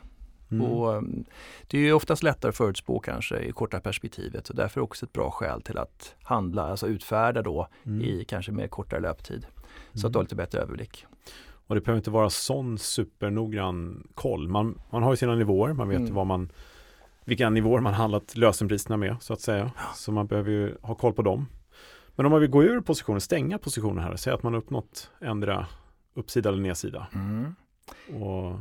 [0.51, 0.65] Mm.
[0.65, 1.25] Och, um,
[1.67, 5.13] det är ju oftast lättare att förutspå kanske i korta perspektivet och därför också ett
[5.13, 8.01] bra skäl till att handla, alltså utfärda då Mm.
[8.01, 9.47] i kanske mer kortare löptid.
[9.93, 10.07] Så Mm.
[10.07, 11.05] att du har lite bättre överblick.
[11.67, 14.47] Och det behöver inte vara sån supernoggrann koll.
[14.47, 16.13] Man, man har ju sina nivåer, man vet Mm.
[16.13, 16.51] vad man
[17.25, 19.71] vilka nivåer man handlat lösenpriserna med så att säga.
[19.95, 21.45] Så man behöver ju ha koll på dem.
[22.15, 25.67] Men om man vill gå ur positionen, stänga positionen här, säg att man uppnått ändra
[26.17, 27.07] uppsida eller nedsida.
[28.21, 28.59] Och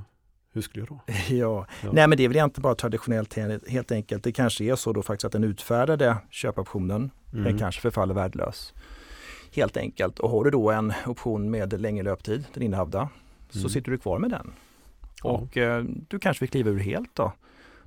[0.53, 1.01] hur skulle jag då?
[1.35, 1.67] Ja.
[1.83, 1.93] Ja.
[1.93, 4.25] Nej men det är väl egentligen bara traditionellt he- helt enkelt.
[4.25, 7.59] Det kanske är så då faktiskt att den utfärdade köpoptionen, den Mm.
[7.59, 8.75] kanske förfaller värdelös.
[9.55, 10.19] Helt enkelt.
[10.19, 13.09] Och har du då en option med längre löptid, den innehavda,
[13.51, 13.69] så Mm.
[13.71, 14.53] sitter du kvar med den.
[15.23, 15.31] Ja.
[15.31, 17.33] Och eh, du kanske vill kliva ur helt då.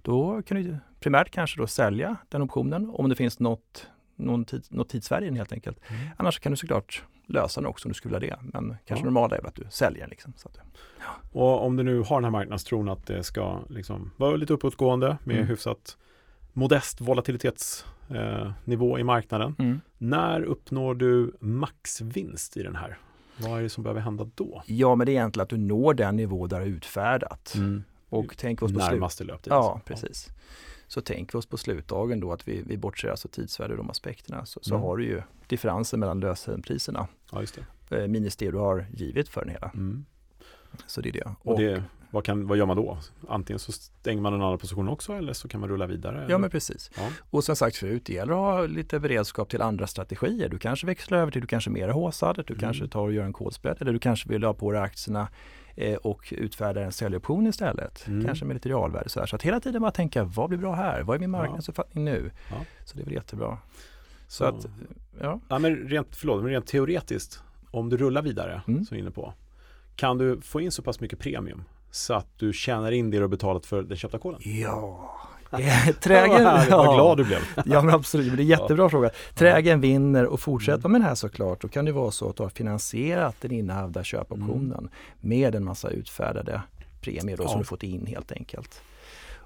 [0.02, 4.64] Då kan du primärt kanske då sälja den optionen om det finns något, någon tid,
[4.70, 5.78] något tidsvärde den helt enkelt.
[5.88, 6.02] Mm.
[6.18, 8.50] Annars kan du såklart lösa den också om du skulle vilja det.
[8.54, 9.12] Men kanske Ja.
[9.12, 10.10] normala är att du säljer den.
[10.10, 10.60] Liksom, så att,
[11.32, 15.18] Och om du nu har den här marknadstron att det ska liksom vara lite uppåtgående
[15.24, 15.48] med Mm.
[15.48, 15.98] hyfsat
[16.54, 19.56] modest volatilitetsnivå eh, i marknaden.
[19.60, 19.82] mm.
[19.98, 22.98] När uppnår du maxvinst i den här?
[23.38, 24.64] Vad är det som behöver hända då?
[24.66, 27.54] Ja men det är egentligen att du når den nivå där du är utfärdat.
[28.10, 28.78] Och tänk oss på.
[28.80, 29.54] Närmaste löptid.
[29.54, 30.30] Ja, precis.
[30.90, 33.90] Så tänker vi oss på slutdagen då att vi, vi bortser alltså tidsvärde och de
[33.90, 34.46] aspekterna.
[34.46, 34.84] Så, så Mm.
[34.88, 38.02] har du ju differensen mellan lösenpriserna Ja, just det.
[38.02, 39.72] eh, minus det du har givit för den hela.
[39.74, 40.06] Mm.
[40.88, 41.36] Så det är det.
[41.42, 42.98] Och det vad, kan, vad gör man då?
[43.28, 46.16] Antingen så stänger man den andra positionen också eller så kan man rulla vidare.
[46.18, 46.38] Ja eller?
[46.38, 46.92] men precis.
[46.98, 47.10] Ja.
[47.30, 50.50] Och som sagt förut, det gäller att ha lite beredskap till andra strategier.
[50.50, 52.60] Du kanske växlar över till, du kanske är mer håsad, du Mm.
[52.60, 55.28] kanske tar och gör en call spread eller du kanske vill ha på dig aktierna
[55.80, 58.08] eh, och utfärda en säljoption istället.
[58.08, 58.26] Mm.
[58.26, 59.10] Kanske med lite realvärde.
[59.10, 59.28] Så, här.
[59.28, 61.02] så att hela tiden bara tänka, vad blir bra här?
[61.04, 61.38] Vad är min Ja.
[61.40, 62.32] marknadsuppfattning nu?
[62.50, 62.56] Ja.
[62.86, 63.58] Så det är väl jättebra.
[64.28, 64.68] Så, Så, att,
[65.22, 65.40] ja.
[65.50, 68.86] ja, men rent, förlåt, men rent teoretiskt, om du rullar vidare, Mm.
[68.86, 69.34] som jag är inne på,
[69.96, 73.22] kan du få in så pass mycket premium så att du tjänar in det du
[73.24, 74.40] har betalat för den köpta koden?
[74.44, 75.12] Ja,
[76.02, 77.40] trägen, härligt, vad glad du blev.
[77.66, 79.10] Ja men absolut, men det är en jättebra fråga.
[79.36, 82.44] Trägen vinner och fortsätter med den här såklart, då kan det vara så att du
[82.44, 84.90] har finansierat den innehavda köpoptionen
[85.22, 86.62] med en massa utfärdade
[87.02, 87.48] premier då, Ja.
[87.50, 88.82] som du fått in helt enkelt.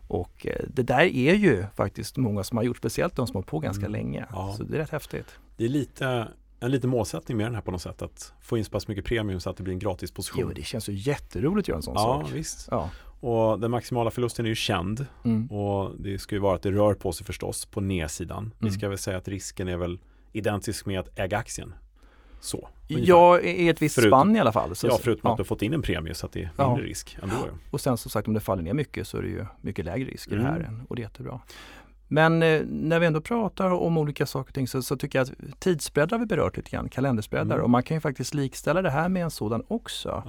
[0.07, 3.41] Och eh, det där är ju faktiskt många som har gjort, speciellt de som har
[3.43, 3.91] på ganska Mm.
[3.91, 4.25] länge.
[4.31, 4.53] Ja.
[4.57, 5.27] Så det är rätt häftigt.
[5.57, 6.27] Det är lite,
[6.59, 9.05] en liten målsättning med den här på något sätt, att få in så pass mycket
[9.05, 10.43] premium så att det blir en gratis position.
[10.47, 12.31] Jo, det känns ju jätteroligt att göra en sån ja, sak.
[12.33, 12.67] visst.
[12.71, 12.89] Ja.
[13.25, 15.47] Och den maximala förlusten är ju känd Mm.
[15.51, 18.53] och det ska ju vara att det rör på sig förstås på nedsidan.
[18.59, 18.79] Vi Mm.
[18.79, 19.99] ska väl säga att risken är väl
[20.33, 21.73] identisk med att äga aktien.
[22.39, 22.67] Så.
[22.89, 23.09] ungefär.
[23.09, 24.75] Ja, i ett visst Förutom- spann i alla fall.
[24.75, 25.31] Så, ja, förutom ja.
[25.31, 26.67] att du har fått in en premie så att det är Ja.
[26.69, 27.35] mindre risk ändå.
[27.71, 30.09] Och sen som sagt om det faller ner mycket så är det ju mycket lägre
[30.09, 30.85] risk i det här Mm.
[30.89, 31.39] och det är jättebra.
[32.13, 35.23] Men eh, när vi ändå pratar om olika saker och ting så, så tycker jag
[35.29, 37.63] att tidsspreadar har vi berört lite grann, kalenderspreadar Mm.
[37.63, 40.23] och man kan ju faktiskt likställa det här med en sådan också.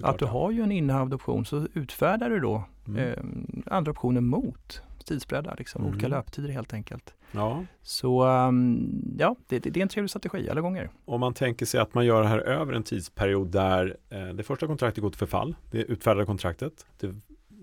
[0.00, 2.98] Ja, att du har ju en innehavd option så utfärdar du då Mm.
[2.98, 5.92] eh, andra optionen mot tidsbredda, liksom, Mm.
[5.92, 7.14] olika löptider helt enkelt.
[7.32, 7.64] Ja.
[7.82, 10.90] Så um, ja, det, det, det är en trevlig strategi alla gånger.
[11.04, 14.42] Om man tänker sig att man gör det här över en tidsperiod där eh, det
[14.42, 17.14] första kontraktet går till förfall, det utfärdade kontraktet, det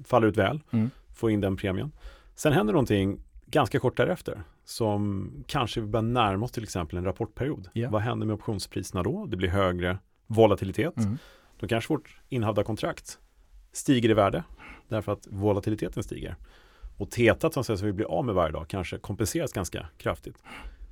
[0.06, 0.90] faller ut väl, Mm.
[1.16, 1.92] får in den premien.
[2.36, 3.20] Sen händer någonting
[3.52, 7.70] ganska kort därefter som kanske vi börjar närma oss till exempel en rapportperiod.
[7.74, 7.90] Ja.
[7.90, 9.26] Vad händer med optionspriserna då?
[9.26, 10.98] Det blir högre volatilitet.
[10.98, 11.18] Mm.
[11.60, 13.20] Då kanske vårt innehavda kontrakt
[13.72, 14.44] stiger i värde
[14.88, 16.36] därför att volatiliteten stiger.
[16.98, 20.44] Och tetat som sägs vi blir av med varje dag kanske kompenseras ganska kraftigt.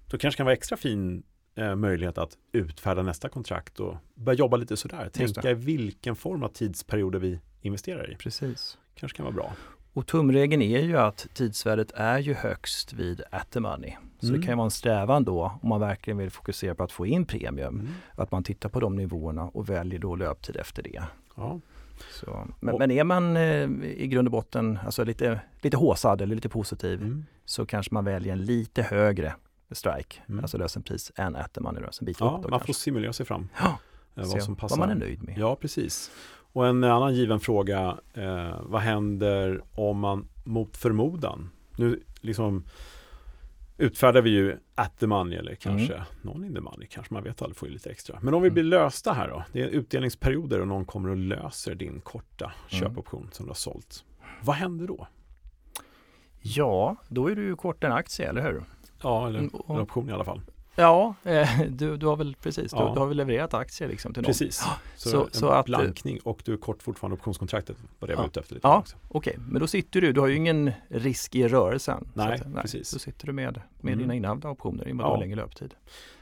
[0.08, 1.24] Då kanske kan vara extra fin
[1.56, 5.10] eh, möjlighet att utfärda nästa kontrakt och börja jobba lite sådär.
[5.10, 8.15] Tänka i vilken form av tidsperioder vi investerar i.
[8.15, 8.78] Precis.
[8.96, 9.54] Kanske kan vara bra.
[9.98, 13.94] Och tumregeln är ju att tidsvärdet är ju högst vid at the money.
[14.20, 14.40] Så Mm.
[14.40, 17.06] det kan ju vara en strävan då om man verkligen vill fokusera på att få
[17.06, 17.76] in premium.
[17.80, 17.88] Mm.
[18.16, 21.04] Att man tittar på de nivåerna och väljer då löptid efter det.
[21.36, 21.60] Ja.
[22.14, 26.22] Så, men, Och- men är man eh, i grund och botten alltså lite, lite håsad
[26.22, 27.26] eller lite positiv Mm.
[27.46, 29.34] så kanske man väljer en lite högre
[29.72, 30.40] strike, Mm.
[30.44, 32.74] alltså lösenpris, än at the money lösen bit ja, upp då man får kanske.
[32.84, 33.50] simulera sig fram.
[33.62, 33.80] Ja,
[34.16, 34.78] eh, vad som passar.
[34.78, 35.38] vad man är nöjd med.
[35.38, 36.12] Ja, precis.
[36.58, 42.63] Och en annan given fråga, eh, vad händer om man mot förmodan, nu liksom
[43.78, 46.06] utfärdar vi ju at the money eller kanske Mm.
[46.22, 48.20] någon in the money, kanske man vet aldrig, får ju lite extra.
[48.22, 48.54] Men om vi Mm.
[48.54, 52.80] blir lösta här då, det är utdelningsperioder och någon kommer och löser din korta Mm.
[52.84, 54.04] köpoption som du har sålt.
[54.43, 55.08] Vad händer då?
[56.41, 58.63] Ja, då är du ju kort en aktie, eller hur?
[59.04, 60.41] Ja, eller Mm, en och- option i alla fall.
[60.78, 62.92] Ja, eh, du, du har väl precis, du, Ja.
[62.94, 64.28] du har väl levererat aktier liksom till någon.
[64.28, 64.63] Precis.
[64.96, 68.28] Så, Så- så att- blankning och du är kort fortfarande optionskontraktet, vad det var Ja.
[68.28, 68.68] ute efter lite.
[68.68, 68.84] Ja.
[69.08, 72.10] Okej, men då sitter du, du har ju ingen risk i rörelsen.
[72.13, 72.92] Nej, att- precis.
[72.92, 74.00] Då sitter du med, med Mm.
[74.00, 75.18] dina innehavda optioner i en Ja.
[75.20, 75.74] längre löptid.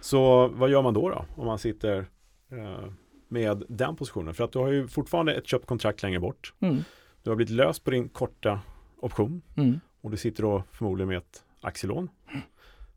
[0.01, 2.05] Så vad gör man då, då om man sitter
[2.51, 2.89] eh,
[3.27, 4.33] med den positionen?
[4.33, 6.53] För att du har ju fortfarande ett köpt kontrakt längre bort.
[6.59, 6.83] Mm.
[7.23, 8.59] Du har blivit löst på din korta
[8.99, 9.79] option Mm.
[10.01, 12.09] och du sitter då förmodligen med ett aktielån.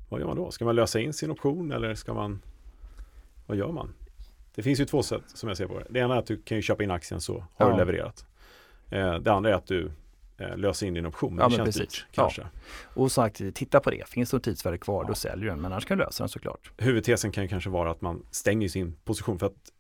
[0.09, 0.51] Vad gör man då?
[0.51, 2.42] Ska man lösa in sin option eller ska man
[3.47, 3.94] Vad gör man?
[4.55, 5.87] Det finns ju två sätt som jag ser på det.
[5.90, 7.71] Det ena är att du kan ju köpa in aktien så har Ja.
[7.71, 8.27] du levererat.
[8.90, 9.90] Eh, det andra är att du
[10.38, 11.35] eh, löser in din option.
[11.35, 11.81] Men Ja, det känns precis.
[11.81, 12.23] dyrt Ja.
[12.23, 12.47] kanske.
[12.94, 14.09] Och sagt, titta på det.
[14.09, 15.09] Finns det något tidsvärde kvar, Ja.
[15.09, 15.61] då säljer du den.
[15.61, 16.71] Men annars kan du lösa den såklart.
[16.77, 19.73] Huvudtesen kan ju kanske vara att man stänger sin position för att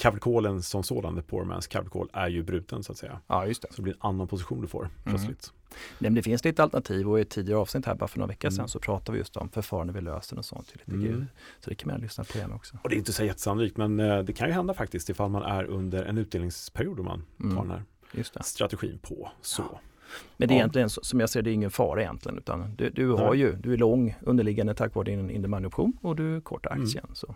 [0.00, 3.20] callen som sådan, the poor man's call, är ju bruten så att säga.
[3.26, 3.68] Ja, just det.
[3.70, 4.90] Så det blir en annan position du får Mm.
[5.04, 5.52] plötsligt.
[5.98, 8.48] Men det finns lite alternativ och i ett tidigare avsnitt här bara för några veckor
[8.48, 8.56] Mm.
[8.56, 10.72] sedan så pratade vi just om förfarande vid lösen och sånt.
[10.74, 11.26] Lite Mm.
[11.60, 12.78] Så det kan man lyssna på igen också.
[12.82, 15.42] Och det är inte så jättesannolikt men eh, det kan ju hända faktiskt ifall man
[15.42, 17.56] är under en utdelningsperiod och man Mm.
[17.56, 17.84] tar den här
[18.42, 19.30] strategin på.
[19.42, 19.62] Så.
[20.36, 20.60] Men det är Ja.
[20.60, 22.38] egentligen, som jag ser det, är ingen fara egentligen.
[22.38, 25.66] Utan du, du har ju, du är lång underliggande tack vare din in the money
[25.66, 26.82] option och du är kort Mm.
[26.82, 27.06] aktien.
[27.14, 27.34] Så.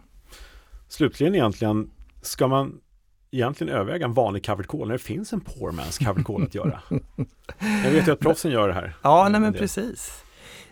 [0.88, 1.90] Slutligen egentligen,
[2.26, 2.80] ska man
[3.30, 6.54] egentligen överväga en vanlig covered call när det finns en poor man's covered call att
[6.54, 6.80] göra?
[7.84, 8.94] Jag vet ju att proffsen gör det här.
[9.02, 10.24] Ja, nej men precis.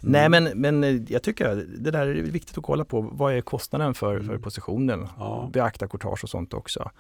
[0.02, 0.12] Mm.
[0.12, 3.00] Nej men, men eh, jag tycker det där är viktigt att kolla på.
[3.00, 4.26] Vad är kostnaden för, Mm.
[4.26, 5.08] för positionen?
[5.18, 5.50] Ja.
[5.52, 6.90] Beakta courtage och sånt också.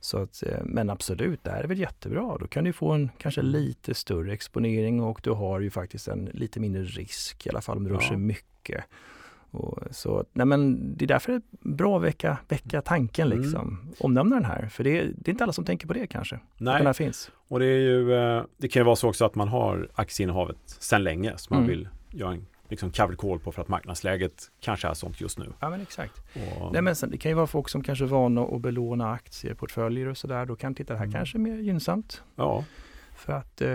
[0.00, 2.36] Så att, eh, men absolut, det här är väl jättebra.
[2.40, 3.52] Då kan du få en kanske Mm.
[3.52, 7.76] lite större exponering och du har ju faktiskt en lite mindre risk i alla fall
[7.76, 8.08] om det rör Ja.
[8.08, 8.84] sig mycket.
[9.50, 13.40] Och så, nej men det är därför det är bra att väcka, väcka tanken Mm.
[13.42, 13.92] liksom.
[14.00, 16.36] Omnämna den här, för det är, det är inte alla som tänker på det kanske.
[16.36, 17.30] Att den Nej, här finns.
[17.48, 20.56] och det är ju, eh, det kan ju vara så också att man har aktieinnehavet
[20.66, 21.76] sedan länge som man Mm.
[21.76, 25.52] vill göra en liksom covered call på för att marknadsläget kanske är sånt just nu.
[25.60, 26.18] Ja men exakt.
[26.60, 29.12] Och, Nej, men sen, det kan ju vara folk som kanske är vana att belåna
[29.12, 30.46] aktier, portföljer och sådär.
[30.46, 31.12] Då kan titta det här Mm.
[31.14, 32.22] kanske är mer gynnsamt.
[32.36, 32.64] ja,
[33.20, 33.68] För att eh,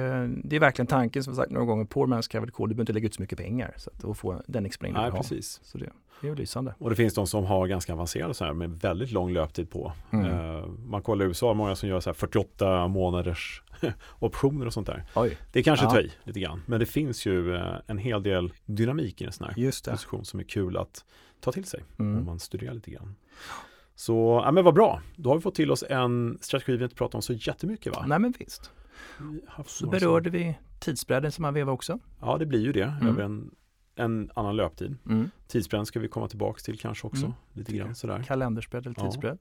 [0.43, 2.93] det är verkligen tanken som sagt några gånger, poor man's covered call, du behöver inte
[2.93, 3.73] lägga ut så mycket pengar.
[3.77, 5.17] Så att, få den exponering du nej, ha.
[5.17, 5.59] precis.
[5.63, 5.89] Så det,
[6.21, 6.75] det är lysande.
[6.79, 9.93] Och det finns de som har ganska avancerade så här med väldigt lång löptid på.
[10.13, 10.25] Mm.
[10.25, 13.61] Eh, man kollar i USA, många som gör så här 48 månaders
[14.19, 15.03] optioner och sånt där.
[15.15, 16.01] Oj, Det är kanske Ja.
[16.01, 16.09] ja.
[16.23, 19.53] lite grann, men det finns ju eh, en hel del dynamik i en sån här
[19.57, 19.91] just det.
[19.91, 21.05] position som är kul att
[21.41, 22.25] ta till sig om Mm.
[22.25, 23.15] man studerar lite grann.
[23.95, 25.01] Så, ja men vad bra.
[25.15, 28.05] Då har vi fått till oss en strategi vi inte pratat om så jättemycket va?
[28.07, 28.71] Nej men visst.
[29.65, 31.99] Så berörde vi tidsbredden som man vevar också.
[32.21, 33.07] Ja, det blir ju det Mm.
[33.07, 33.51] över en,
[33.95, 34.97] en annan löptid.
[35.05, 35.29] Mm.
[35.47, 37.37] Tidsbredd ska vi komma tillbaka till kanske också, Mm.
[37.53, 38.23] lite grann sådär.
[38.27, 39.03] Kalendersbredd eller Ja.
[39.05, 39.37] tidsbredd.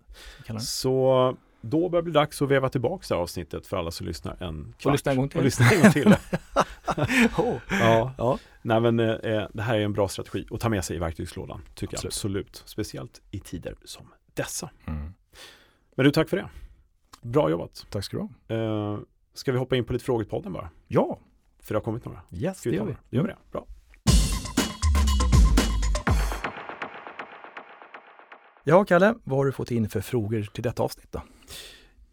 [0.46, 0.60] den.
[0.60, 4.06] Så då börjar det bli dags att veva tillbaka det här avsnittet för alla som
[4.06, 4.86] lyssnar en kvart.
[4.86, 5.38] Och lyssna en gång till.
[5.38, 6.06] Och lyssna en gång till.
[7.38, 7.56] oh.
[7.70, 8.14] ja.
[8.18, 8.38] Ja.
[8.62, 11.60] Nej men eh, det här är en bra strategi att ta med sig i verktygslådan,
[11.74, 12.46] tycker jag Absolut.
[12.46, 12.62] absolut.
[12.66, 14.70] Speciellt i tider som dessa.
[14.86, 15.14] Mm.
[15.96, 16.48] Men du, tack för det.
[17.22, 17.86] Bra jobbat.
[17.90, 18.56] Tack ska du ha.
[18.94, 18.98] Eh,
[19.34, 20.70] ska vi hoppa in på lite frågor podden bara?
[20.86, 21.18] Ja,
[21.62, 22.20] För det har kommit några.
[22.30, 22.92] yes, Ska det gör vi.
[22.92, 23.16] det?
[23.16, 23.36] Gör vi det?
[23.52, 23.66] Bra.
[28.64, 31.22] Ja, Kalle, vad har du fått in för frågor till detta avsnitt då?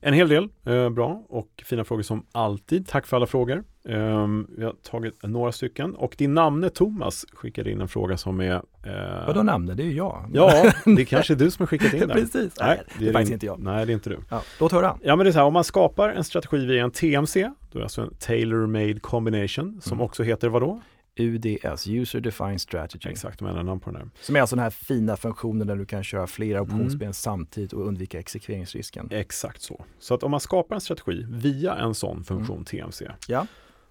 [0.04, 2.88] En hel del, eh, bra och fina frågor som alltid.
[2.88, 3.64] Tack för alla frågor.
[3.84, 8.40] Um, vi har tagit några stycken och din namne Thomas skickade in en fråga som
[8.40, 9.28] är eh...
[9.28, 9.74] Vadå namne?
[9.74, 10.30] Det är ju jag.
[10.34, 12.10] Ja, det är kanske är du som har skickat in den.
[12.10, 13.60] Precis, nej, det är, det är faktiskt inte jag.
[13.60, 14.20] Nej, det är inte du.
[14.30, 14.98] Ja, låt höra.
[15.02, 17.78] Ja, men det är så här, om man skapar en strategi via en TMC, då
[17.78, 20.06] är det alltså en Tailor Made Combination, som mm.
[20.06, 20.82] också heter vadå?
[21.22, 23.10] UDS, User Defined Strategy.
[23.10, 24.10] Exakt, de namn på den här.
[24.22, 27.14] Som är alltså den här fina funktionen där du kan köra flera optionsben mm.
[27.14, 29.08] samtidigt och undvika exekveringsrisken.
[29.12, 29.86] Exakt så.
[30.00, 32.66] Så att om man skapar en strategi via en sån funktion mm.
[32.66, 33.48] TMC ja.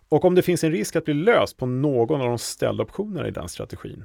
[0.08, 3.28] och om det finns en risk att bli löst på någon av de ställda optionerna
[3.28, 4.04] i den strategin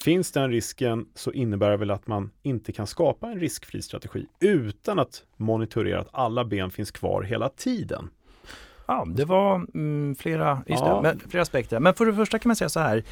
[0.00, 4.26] Finns den risken så innebär det väl att man inte kan skapa en riskfri strategi
[4.40, 8.10] utan att monitorera att alla ben finns kvar hela tiden.
[8.86, 10.94] Ja, det var mm, flera, ja.
[10.94, 11.80] det, men, flera aspekter.
[11.80, 13.04] Men för det första kan man säga så här.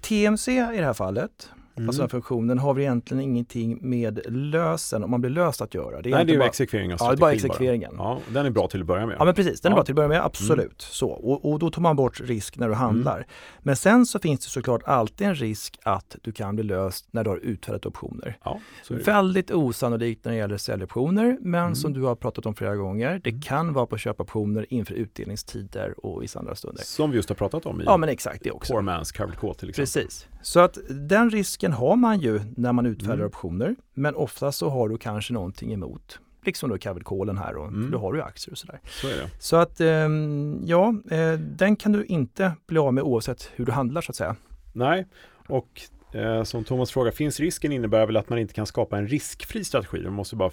[0.00, 1.88] TMC i det här fallet Mm.
[1.88, 6.02] Alltså den funktionen har vi egentligen ingenting med lösen, om man blir löst att göra.
[6.02, 7.96] Det är Nej, det är ju exekvering av Ja, det är bara exekveringen.
[7.96, 8.08] Bara.
[8.08, 9.16] Ja, den är bra till att börja med.
[9.18, 9.60] Ja, men precis.
[9.60, 9.74] Den ja.
[9.74, 10.60] är bra till att börja med, absolut.
[10.60, 10.74] Mm.
[10.78, 11.08] Så.
[11.08, 13.16] Och, och, då tar man bort risk när du handlar.
[13.16, 13.28] Mm.
[13.58, 17.24] Men sen så finns det såklart alltid en risk att du kan bli löst när
[17.24, 18.38] du har utfärdat optioner.
[18.44, 21.74] Ja, Väldigt osannolikt när det gäller säljoptioner, men mm.
[21.74, 23.42] som du har pratat om flera gånger, det mm.
[23.42, 26.82] kan vara på köpoptioner inför utdelningstider och vissa andra stunder.
[26.82, 28.72] Som vi just har pratat om i ja, men exakt, det också.
[28.72, 30.02] Poor Man's Covered Call till exempel.
[30.02, 30.26] Precis.
[30.46, 33.26] Så att den risken har man ju när man utfärdar mm.
[33.26, 33.76] optioner.
[33.94, 36.18] Men ofta så har du kanske någonting emot.
[36.44, 37.90] Liksom då covered callen här och mm.
[37.90, 38.80] då har du aktier och sådär.
[38.84, 43.66] Så, så att ehm, ja, eh, den kan du inte bli av med oavsett hur
[43.66, 44.36] du handlar så att säga.
[44.72, 45.06] Nej,
[45.48, 45.82] och
[46.12, 49.64] eh, som Thomas frågar, finns risken innebär väl att man inte kan skapa en riskfri
[49.64, 50.04] strategi?
[50.04, 50.50] Man måste bara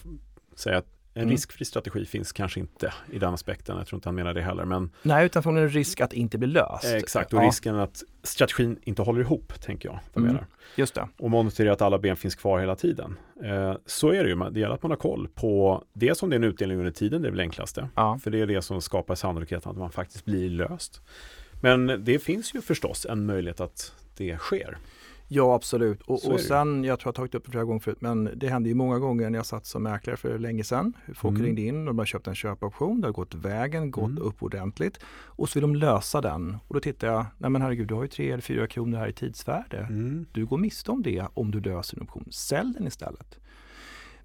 [0.56, 1.32] säga att en mm.
[1.32, 3.78] riskfri strategi finns kanske inte i den aspekten.
[3.78, 4.66] Jag tror inte han menar det heller.
[4.66, 4.92] Men...
[5.02, 6.86] Nej, utan från en risk att inte bli löst.
[6.86, 7.48] exakt, och ja.
[7.48, 10.00] risken att strategin inte håller ihop, tänker jag.
[10.16, 10.28] Mm.
[10.28, 10.46] Menar.
[10.76, 11.08] Just det.
[11.18, 13.18] Och monitorera att alla ben finns kvar hela tiden.
[13.44, 14.50] Eh, så är det ju.
[14.52, 17.22] Det gäller att man har koll på det som det är en utdelning under tiden,
[17.22, 17.90] det är väl enklaste.
[17.96, 18.20] Ja.
[18.24, 21.02] För det är det som skapar sannolikheten att man faktiskt blir löst.
[21.62, 24.78] Men det finns ju förstås en möjlighet att det sker.
[25.36, 28.30] Ja absolut och, och sen, jag tror jag tagit upp det flera gånger förut, men
[28.36, 30.94] det hände ju många gånger när jag satt som mäklare för länge sedan.
[31.16, 31.46] Folk mm.
[31.46, 34.24] ringde in och de har köpt en köpoption, det har gått vägen, gått mm.
[34.24, 36.58] upp ordentligt och så vill de lösa den.
[36.68, 39.08] Och då tittar jag, nej men herregud du har ju tre eller fyra kronor här
[39.08, 39.78] i tidsvärde.
[39.78, 40.26] Mm.
[40.32, 42.28] Du går miste om det om du löser en option.
[42.32, 43.40] Sälj den istället.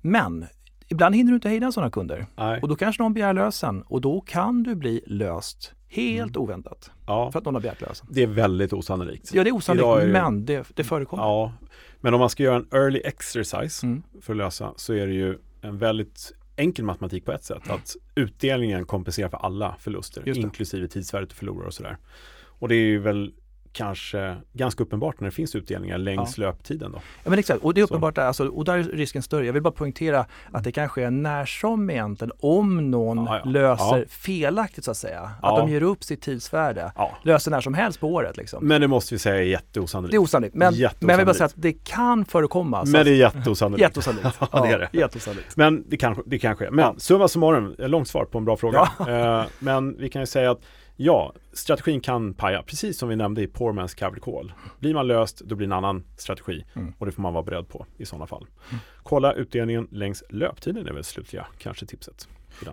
[0.00, 0.46] Men
[0.88, 2.26] ibland hinner du inte hejda sådana kunder.
[2.36, 2.60] Nej.
[2.62, 6.42] Och då kanske någon begär lösen och då kan du bli löst Helt mm.
[6.42, 6.90] oväntat.
[7.06, 7.32] Ja.
[7.32, 8.06] För att någon har begärt lösen.
[8.10, 9.34] Det är väldigt osannolikt.
[9.34, 11.22] Ja, det är osannolikt, är men det, det förekommer.
[11.22, 11.52] Ja,
[12.00, 14.02] men om man ska göra en early exercise mm.
[14.22, 17.70] för att lösa så är det ju en väldigt enkel matematik på ett sätt.
[17.70, 21.96] Att utdelningen kompenserar för alla förluster, inklusive tidsvärdet du förlorar och sådär.
[22.44, 23.32] Och det är ju väl
[23.78, 26.44] kanske ganska uppenbart när det finns utdelningar längs ja.
[26.44, 26.92] löptiden.
[26.92, 26.98] Då.
[27.24, 29.46] Ja men exakt, och det är uppenbart där, alltså, och där är risken större.
[29.46, 33.50] Jag vill bara poängtera att det kanske är när som egentligen om någon ja, ja.
[33.50, 35.30] löser felaktigt så att säga.
[35.42, 36.92] Att de ger upp sitt tidsvärde.
[37.22, 38.36] Löser när som helst på året.
[38.36, 38.66] Liksom.
[38.66, 40.10] Men det måste vi säga är jätteosannolikt.
[40.12, 42.84] Det är osannolikt, men, men jag vill bara säga att det kan förekomma.
[42.84, 43.82] Men det är jätteosannolikt.
[43.82, 44.36] jätteosannolikt.
[44.52, 44.88] ja, det är det.
[44.92, 45.56] Jätteosannolikt.
[45.56, 46.70] Men det kan, det kan ske.
[46.70, 48.88] Men summa summarum, långt svar på en bra fråga.
[49.08, 50.60] uh, men vi kan ju säga att
[51.00, 54.52] Ja, strategin kan paja, precis som vi nämnde i Poor Man's Covered Call.
[54.78, 56.92] Blir man löst, då blir det en annan strategi mm.
[56.98, 58.46] och det får man vara beredd på i sådana fall.
[58.70, 58.80] Mm.
[59.02, 62.28] Kolla utdelningen längs löptiden är väl slutliga kanske tipset.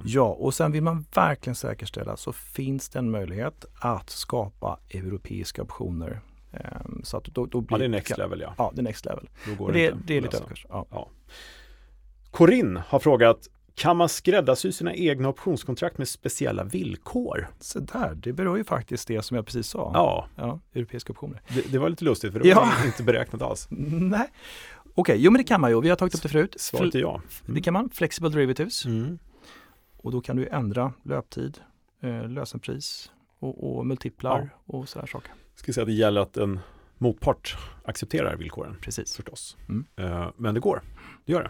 [0.06, 5.62] Ja, och sen vill man verkligen säkerställa så finns det en möjlighet att skapa europeiska
[5.62, 6.22] optioner.
[6.52, 8.54] Ehm, så att då, då blir, ja, det är next level ja.
[8.58, 9.30] Ja, det är next level.
[9.46, 10.66] Det, det, det är lite överkurs.
[10.70, 10.86] Ja.
[10.92, 11.10] ja.
[12.32, 17.48] Corinne har frågat kan man skräddarsy sina egna optionskontrakt med speciella villkor?
[17.60, 19.92] Så där, det beror ju faktiskt det som jag precis sa.
[19.94, 20.28] Ja.
[20.36, 21.42] ja europeiska optioner.
[21.48, 22.60] Det, det var lite lustigt för det ja.
[22.80, 23.68] var inte beräknat alls.
[23.70, 24.32] Nej.
[24.84, 25.82] Okej, okay, jo men det kan man ju.
[25.82, 26.56] Vi har tagit upp det förut.
[26.60, 27.22] Svaret är ja.
[27.44, 27.56] Mm.
[27.56, 27.90] Det kan man.
[27.90, 28.86] Flexible derivatives.
[28.86, 29.20] Mm.
[29.98, 31.58] Och då kan du ändra löptid,
[32.02, 34.78] eh, lösenpris och, och multiplar ja.
[34.78, 35.32] och sådär saker.
[35.56, 36.60] Ska säga att det gäller att en
[36.98, 38.78] motpart accepterar villkoren.
[38.82, 39.16] Precis.
[39.16, 39.58] Förstås.
[39.70, 39.86] Mm.
[39.96, 40.82] Eh, men det går.
[41.26, 41.50] Det gör det.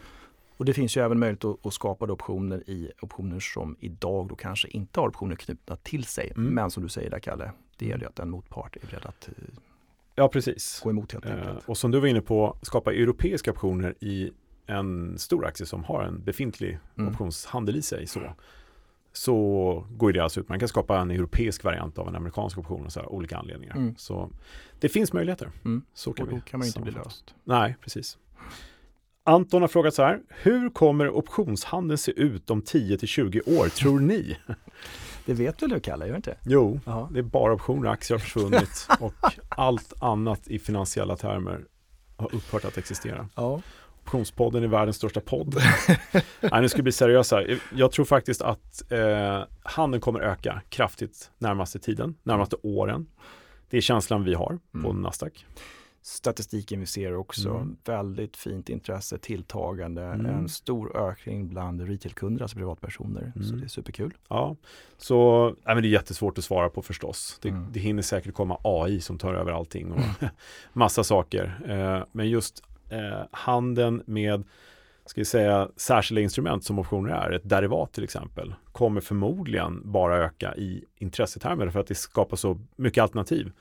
[0.58, 4.36] Och det finns ju även möjlighet att, att skapa optioner i optioner som idag då
[4.36, 6.32] kanske inte har optioner knutna till sig.
[6.36, 6.54] Mm.
[6.54, 9.28] Men som du säger där Kalle, det gäller ju att en motpart är beredd att
[9.28, 9.34] eh,
[10.16, 10.80] ja, precis.
[10.84, 11.50] gå emot helt enkelt.
[11.50, 14.32] Eh, och som du var inne på, skapa europeiska optioner i
[14.68, 17.12] en stor aktie som har en befintlig mm.
[17.12, 18.08] optionshandel i sig.
[18.08, 18.22] Så,
[19.14, 20.50] så går det alltså ut.
[20.50, 23.76] Man kan skapa en europeisk variant av en amerikansk option av olika anledningar.
[23.76, 23.96] Mm.
[23.98, 24.30] Så
[24.80, 25.52] det finns möjligheter.
[25.66, 25.82] Mm.
[25.94, 27.36] Så kan och då vi kan man inte bli löst.
[27.44, 28.18] Nej, precis.
[29.28, 33.70] Anton har frågat så här, hur kommer optionshandeln se ut om 10 till 20 år
[33.70, 34.38] tror ni?
[35.26, 36.38] Det vet väl du Kalle, gör inte?
[36.46, 37.10] Jo, Aha.
[37.14, 39.14] det är bara optioner, aktier har försvunnit och
[39.50, 41.66] allt annat i finansiella termer
[42.18, 43.30] har upphört att existera.
[43.36, 43.62] Ja.
[44.04, 45.56] Optionspodden är världens största podd.
[46.42, 47.42] Nej, nu ska vi bli seriösa.
[47.76, 53.08] Jag tror faktiskt att eh, handeln kommer öka kraftigt närmaste tiden, närmaste åren.
[53.70, 55.02] Det är känslan vi har på Mm.
[55.02, 55.46] Nasdaq.
[56.08, 57.78] Statistiken vi ser också, Mm.
[57.86, 60.26] väldigt fint intresse, tilltagande, Mm.
[60.26, 63.32] en stor ökning bland retailkunder, alltså privatpersoner.
[63.36, 63.60] Så Mm.
[63.60, 64.14] det är superkul.
[64.28, 64.56] Ja,
[64.98, 67.40] så nej, men det är jättesvårt att svara på förstås.
[67.42, 67.68] Det, Mm.
[67.72, 70.00] det hinner säkert komma AI som tar över allting och
[70.74, 71.60] massa saker.
[71.68, 74.44] Eh, men just eh, handeln med
[75.06, 80.18] ska vi säga, särskilda instrument som optioner är, ett derivat till exempel, kommer förmodligen bara
[80.18, 83.52] öka i intressetermer för att det skapar så mycket alternativ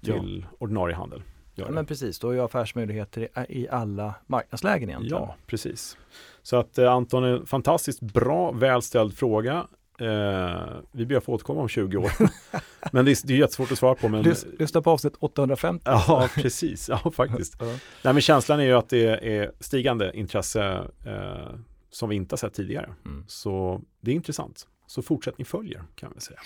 [0.00, 0.14] Ja.
[0.14, 1.22] till ordinarie handel.
[1.60, 1.74] Gör Ja, det.
[1.74, 5.22] men precis, då har jag affärsmöjligheter i, alla marknadslägen egentligen.
[5.22, 5.96] Ja, precis.
[6.42, 9.66] Så att eh, Anton, en fantastiskt bra, välställd fråga.
[10.00, 12.10] Eh, vi ber att få återkomma om 20 år.
[12.92, 14.08] men det är, det är jättesvårt att svara på.
[14.08, 15.82] Men, Lys, lyssna på avsnitt 850.
[15.86, 16.88] ja, precis.
[16.88, 17.56] Ja, faktiskt.
[17.60, 17.66] Ja.
[18.04, 21.54] Nej, men känslan är ju att det är stigande intresse eh,
[21.90, 22.90] som vi inte har sett tidigare.
[23.04, 23.24] Mm.
[23.26, 24.66] Så det är intressant.
[24.86, 26.40] Så fortsättning följer kan vi säga.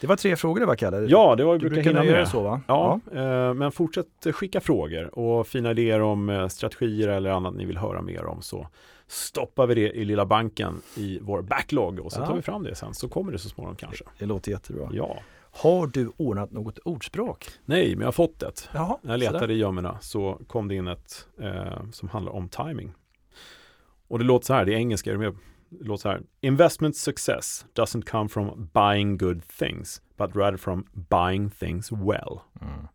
[0.00, 1.06] Det var tre frågor det var Kalle.
[1.08, 2.28] Ja, det var vi brukar brukar hinna med.
[2.28, 2.60] så va?
[2.68, 7.64] Ja, eh, men fortsätt skicka frågor och fina idéer om eh, strategier eller annat ni
[7.64, 8.68] vill höra mer om så
[9.06, 12.26] stoppar vi det i lilla banken i vår backlog och så Ja.
[12.26, 14.04] tar vi fram det sen så kommer det så småningom kanske.
[14.18, 14.88] Det låter jättebra.
[14.92, 15.16] Ja,
[15.50, 17.46] Har du ordnat något ordspråk?
[17.64, 18.68] nej, men jag har fått ett.
[18.74, 22.48] Jaha, När jag letade i gömmorna så kom det in ett eh, som handlar om
[22.48, 22.92] timing.
[24.08, 25.36] Och det låter så här, det är engelska, är du med?
[25.80, 26.22] Låter så här.
[26.40, 32.40] Investment success doesn't come from buying good things, but rather from buying things well.
[32.60, 32.86] Mm.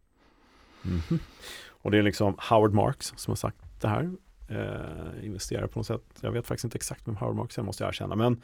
[0.82, 1.20] Mhm.
[1.68, 4.12] Och det är liksom Howard Marks som har sagt det här.
[4.50, 6.04] Eh, investerar på något sätt.
[6.22, 8.16] Jag vet faktiskt inte exakt vem Howard Marks är, måste jag erkänna.
[8.16, 8.42] Men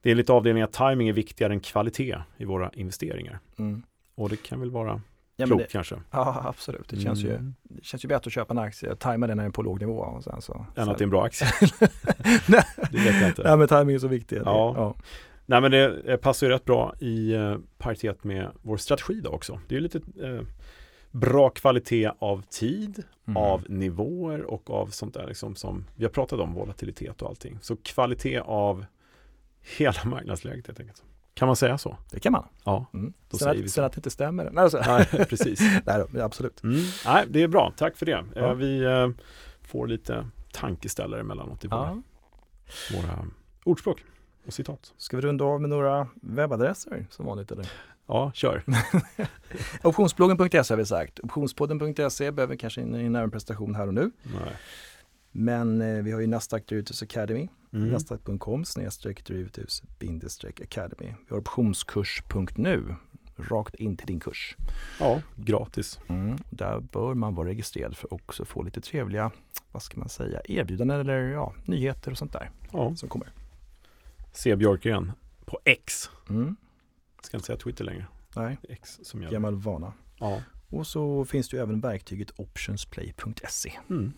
[0.00, 3.38] det är lite avdelning att timing är viktigare än kvalitet i våra investeringar.
[3.58, 3.82] Mm.
[4.14, 5.00] Och det kan väl vara
[5.50, 5.96] Ja, det, kanske.
[6.10, 6.88] ja, absolut.
[6.88, 7.54] Det känns, ju, Mm.
[7.62, 9.80] det känns ju bättre att köpa en aktie, tajma den när den är på låg
[9.80, 9.98] nivå.
[9.98, 11.48] Och sen så, Än att det är en bra aktie.
[12.48, 12.64] Nej.
[12.90, 13.42] det vet jag inte.
[13.42, 14.42] Nej men timing är så viktigt.
[14.44, 14.74] Ja.
[14.76, 14.94] ja.
[15.46, 19.60] Nej men det passar ju rätt bra i eh, paritet med vår strategi då också.
[19.68, 20.40] Det är ju lite eh,
[21.10, 23.36] bra kvalitet av tid, Mm.
[23.36, 27.58] av nivåer och av sånt där liksom som vi har pratat om, volatilitet och allting.
[27.62, 28.84] Så kvalitet av
[29.78, 31.02] hela marknadsläget helt enkelt.
[31.34, 31.96] Kan man säga så?
[32.10, 32.44] Det kan man.
[32.64, 33.12] Ja, Mm.
[33.30, 33.74] Då sen, säger vi att, så.
[33.74, 34.50] sen att det inte stämmer.
[34.52, 34.80] Nej, alltså.
[34.86, 35.60] Nej, precis.
[35.86, 36.62] Nej absolut.
[36.62, 36.80] Mm.
[37.06, 37.72] Nej, det är bra.
[37.76, 38.24] Tack för det.
[38.34, 38.40] Ja.
[38.40, 39.08] Eh, Vi eh,
[39.62, 42.96] får lite tankeställare emellanåt i våra, Ja.
[42.96, 43.26] våra
[43.64, 44.04] ordspråk
[44.46, 44.92] och citat.
[44.96, 47.68] Ska vi runda av med några webbadresser som vanligt eller?
[48.06, 48.62] Ja, kör.
[49.82, 51.20] Optionsbloggen.se har vi sagt.
[51.20, 54.10] Optionspodden.se behöver kanske en en närmare prestation här och nu.
[54.22, 54.52] Nej.
[55.32, 57.48] Men eh, vi har ju Nasdaq Derivatives Academy.
[57.72, 57.88] Mm.
[57.88, 61.06] Nasdaq.com snedstreck derivatives bindestreck academy.
[61.28, 62.94] Vi har optionskurs.nu.
[63.36, 64.56] Rakt in till din kurs.
[65.00, 66.00] Ja, gratis.
[66.08, 66.36] Mm.
[66.50, 69.30] Där bör man vara registrerad för att också få lite trevliga,
[69.72, 72.96] vad ska man säga, erbjudanden eller ja, nyheter och sånt där Ja.
[72.96, 73.28] som kommer.
[74.32, 74.56] C.
[74.56, 75.12] Björkgren
[75.44, 76.10] på X.
[76.28, 76.56] Mm.
[77.22, 78.06] Ska inte säga Twitter längre.
[78.36, 79.32] Nej, X som gäller.
[79.32, 79.92] gammal vana.
[80.18, 80.42] Ja.
[80.68, 83.72] Och så finns det ju även verktyget optionsplay.se.
[83.90, 84.12] Mm.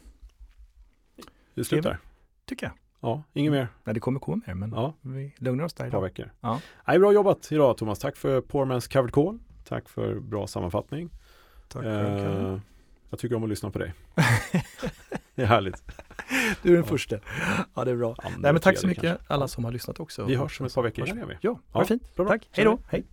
[1.54, 1.98] Det slutar.
[2.46, 2.72] Tycker jag.
[3.00, 3.68] Ja, inget mer.
[3.84, 6.30] Nej, det kommer komma mer men Ja, vi lugnar oss där ett par veckor.
[6.40, 6.60] Ja.
[6.86, 7.98] Nej, bra jobbat idag Thomas.
[7.98, 9.38] Tack för Poormans Covered Call.
[9.68, 11.10] Tack för bra sammanfattning.
[11.68, 11.84] Tack.
[11.84, 12.58] Eh,
[13.10, 13.94] jag tycker om att lyssna på dig.
[15.34, 15.82] det är härligt.
[16.62, 17.16] Du är den första.
[17.74, 18.08] Ja, det är bra.
[18.18, 19.24] Andra, Nej, men tack så mycket kanske.
[19.34, 20.24] alla som har lyssnat också.
[20.24, 21.04] Vi hörs om ett par veckor.
[21.04, 21.36] Vi.
[21.40, 22.16] Ja, ha Ja, det fint.
[22.16, 22.32] bra, bra.
[22.32, 22.48] Tack.
[22.52, 22.78] Hej då.
[22.88, 23.04] Hej.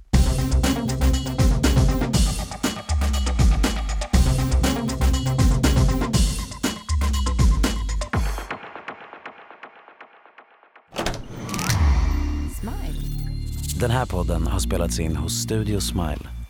[13.81, 16.40] Den här podden har spelats in hos Studio Smile.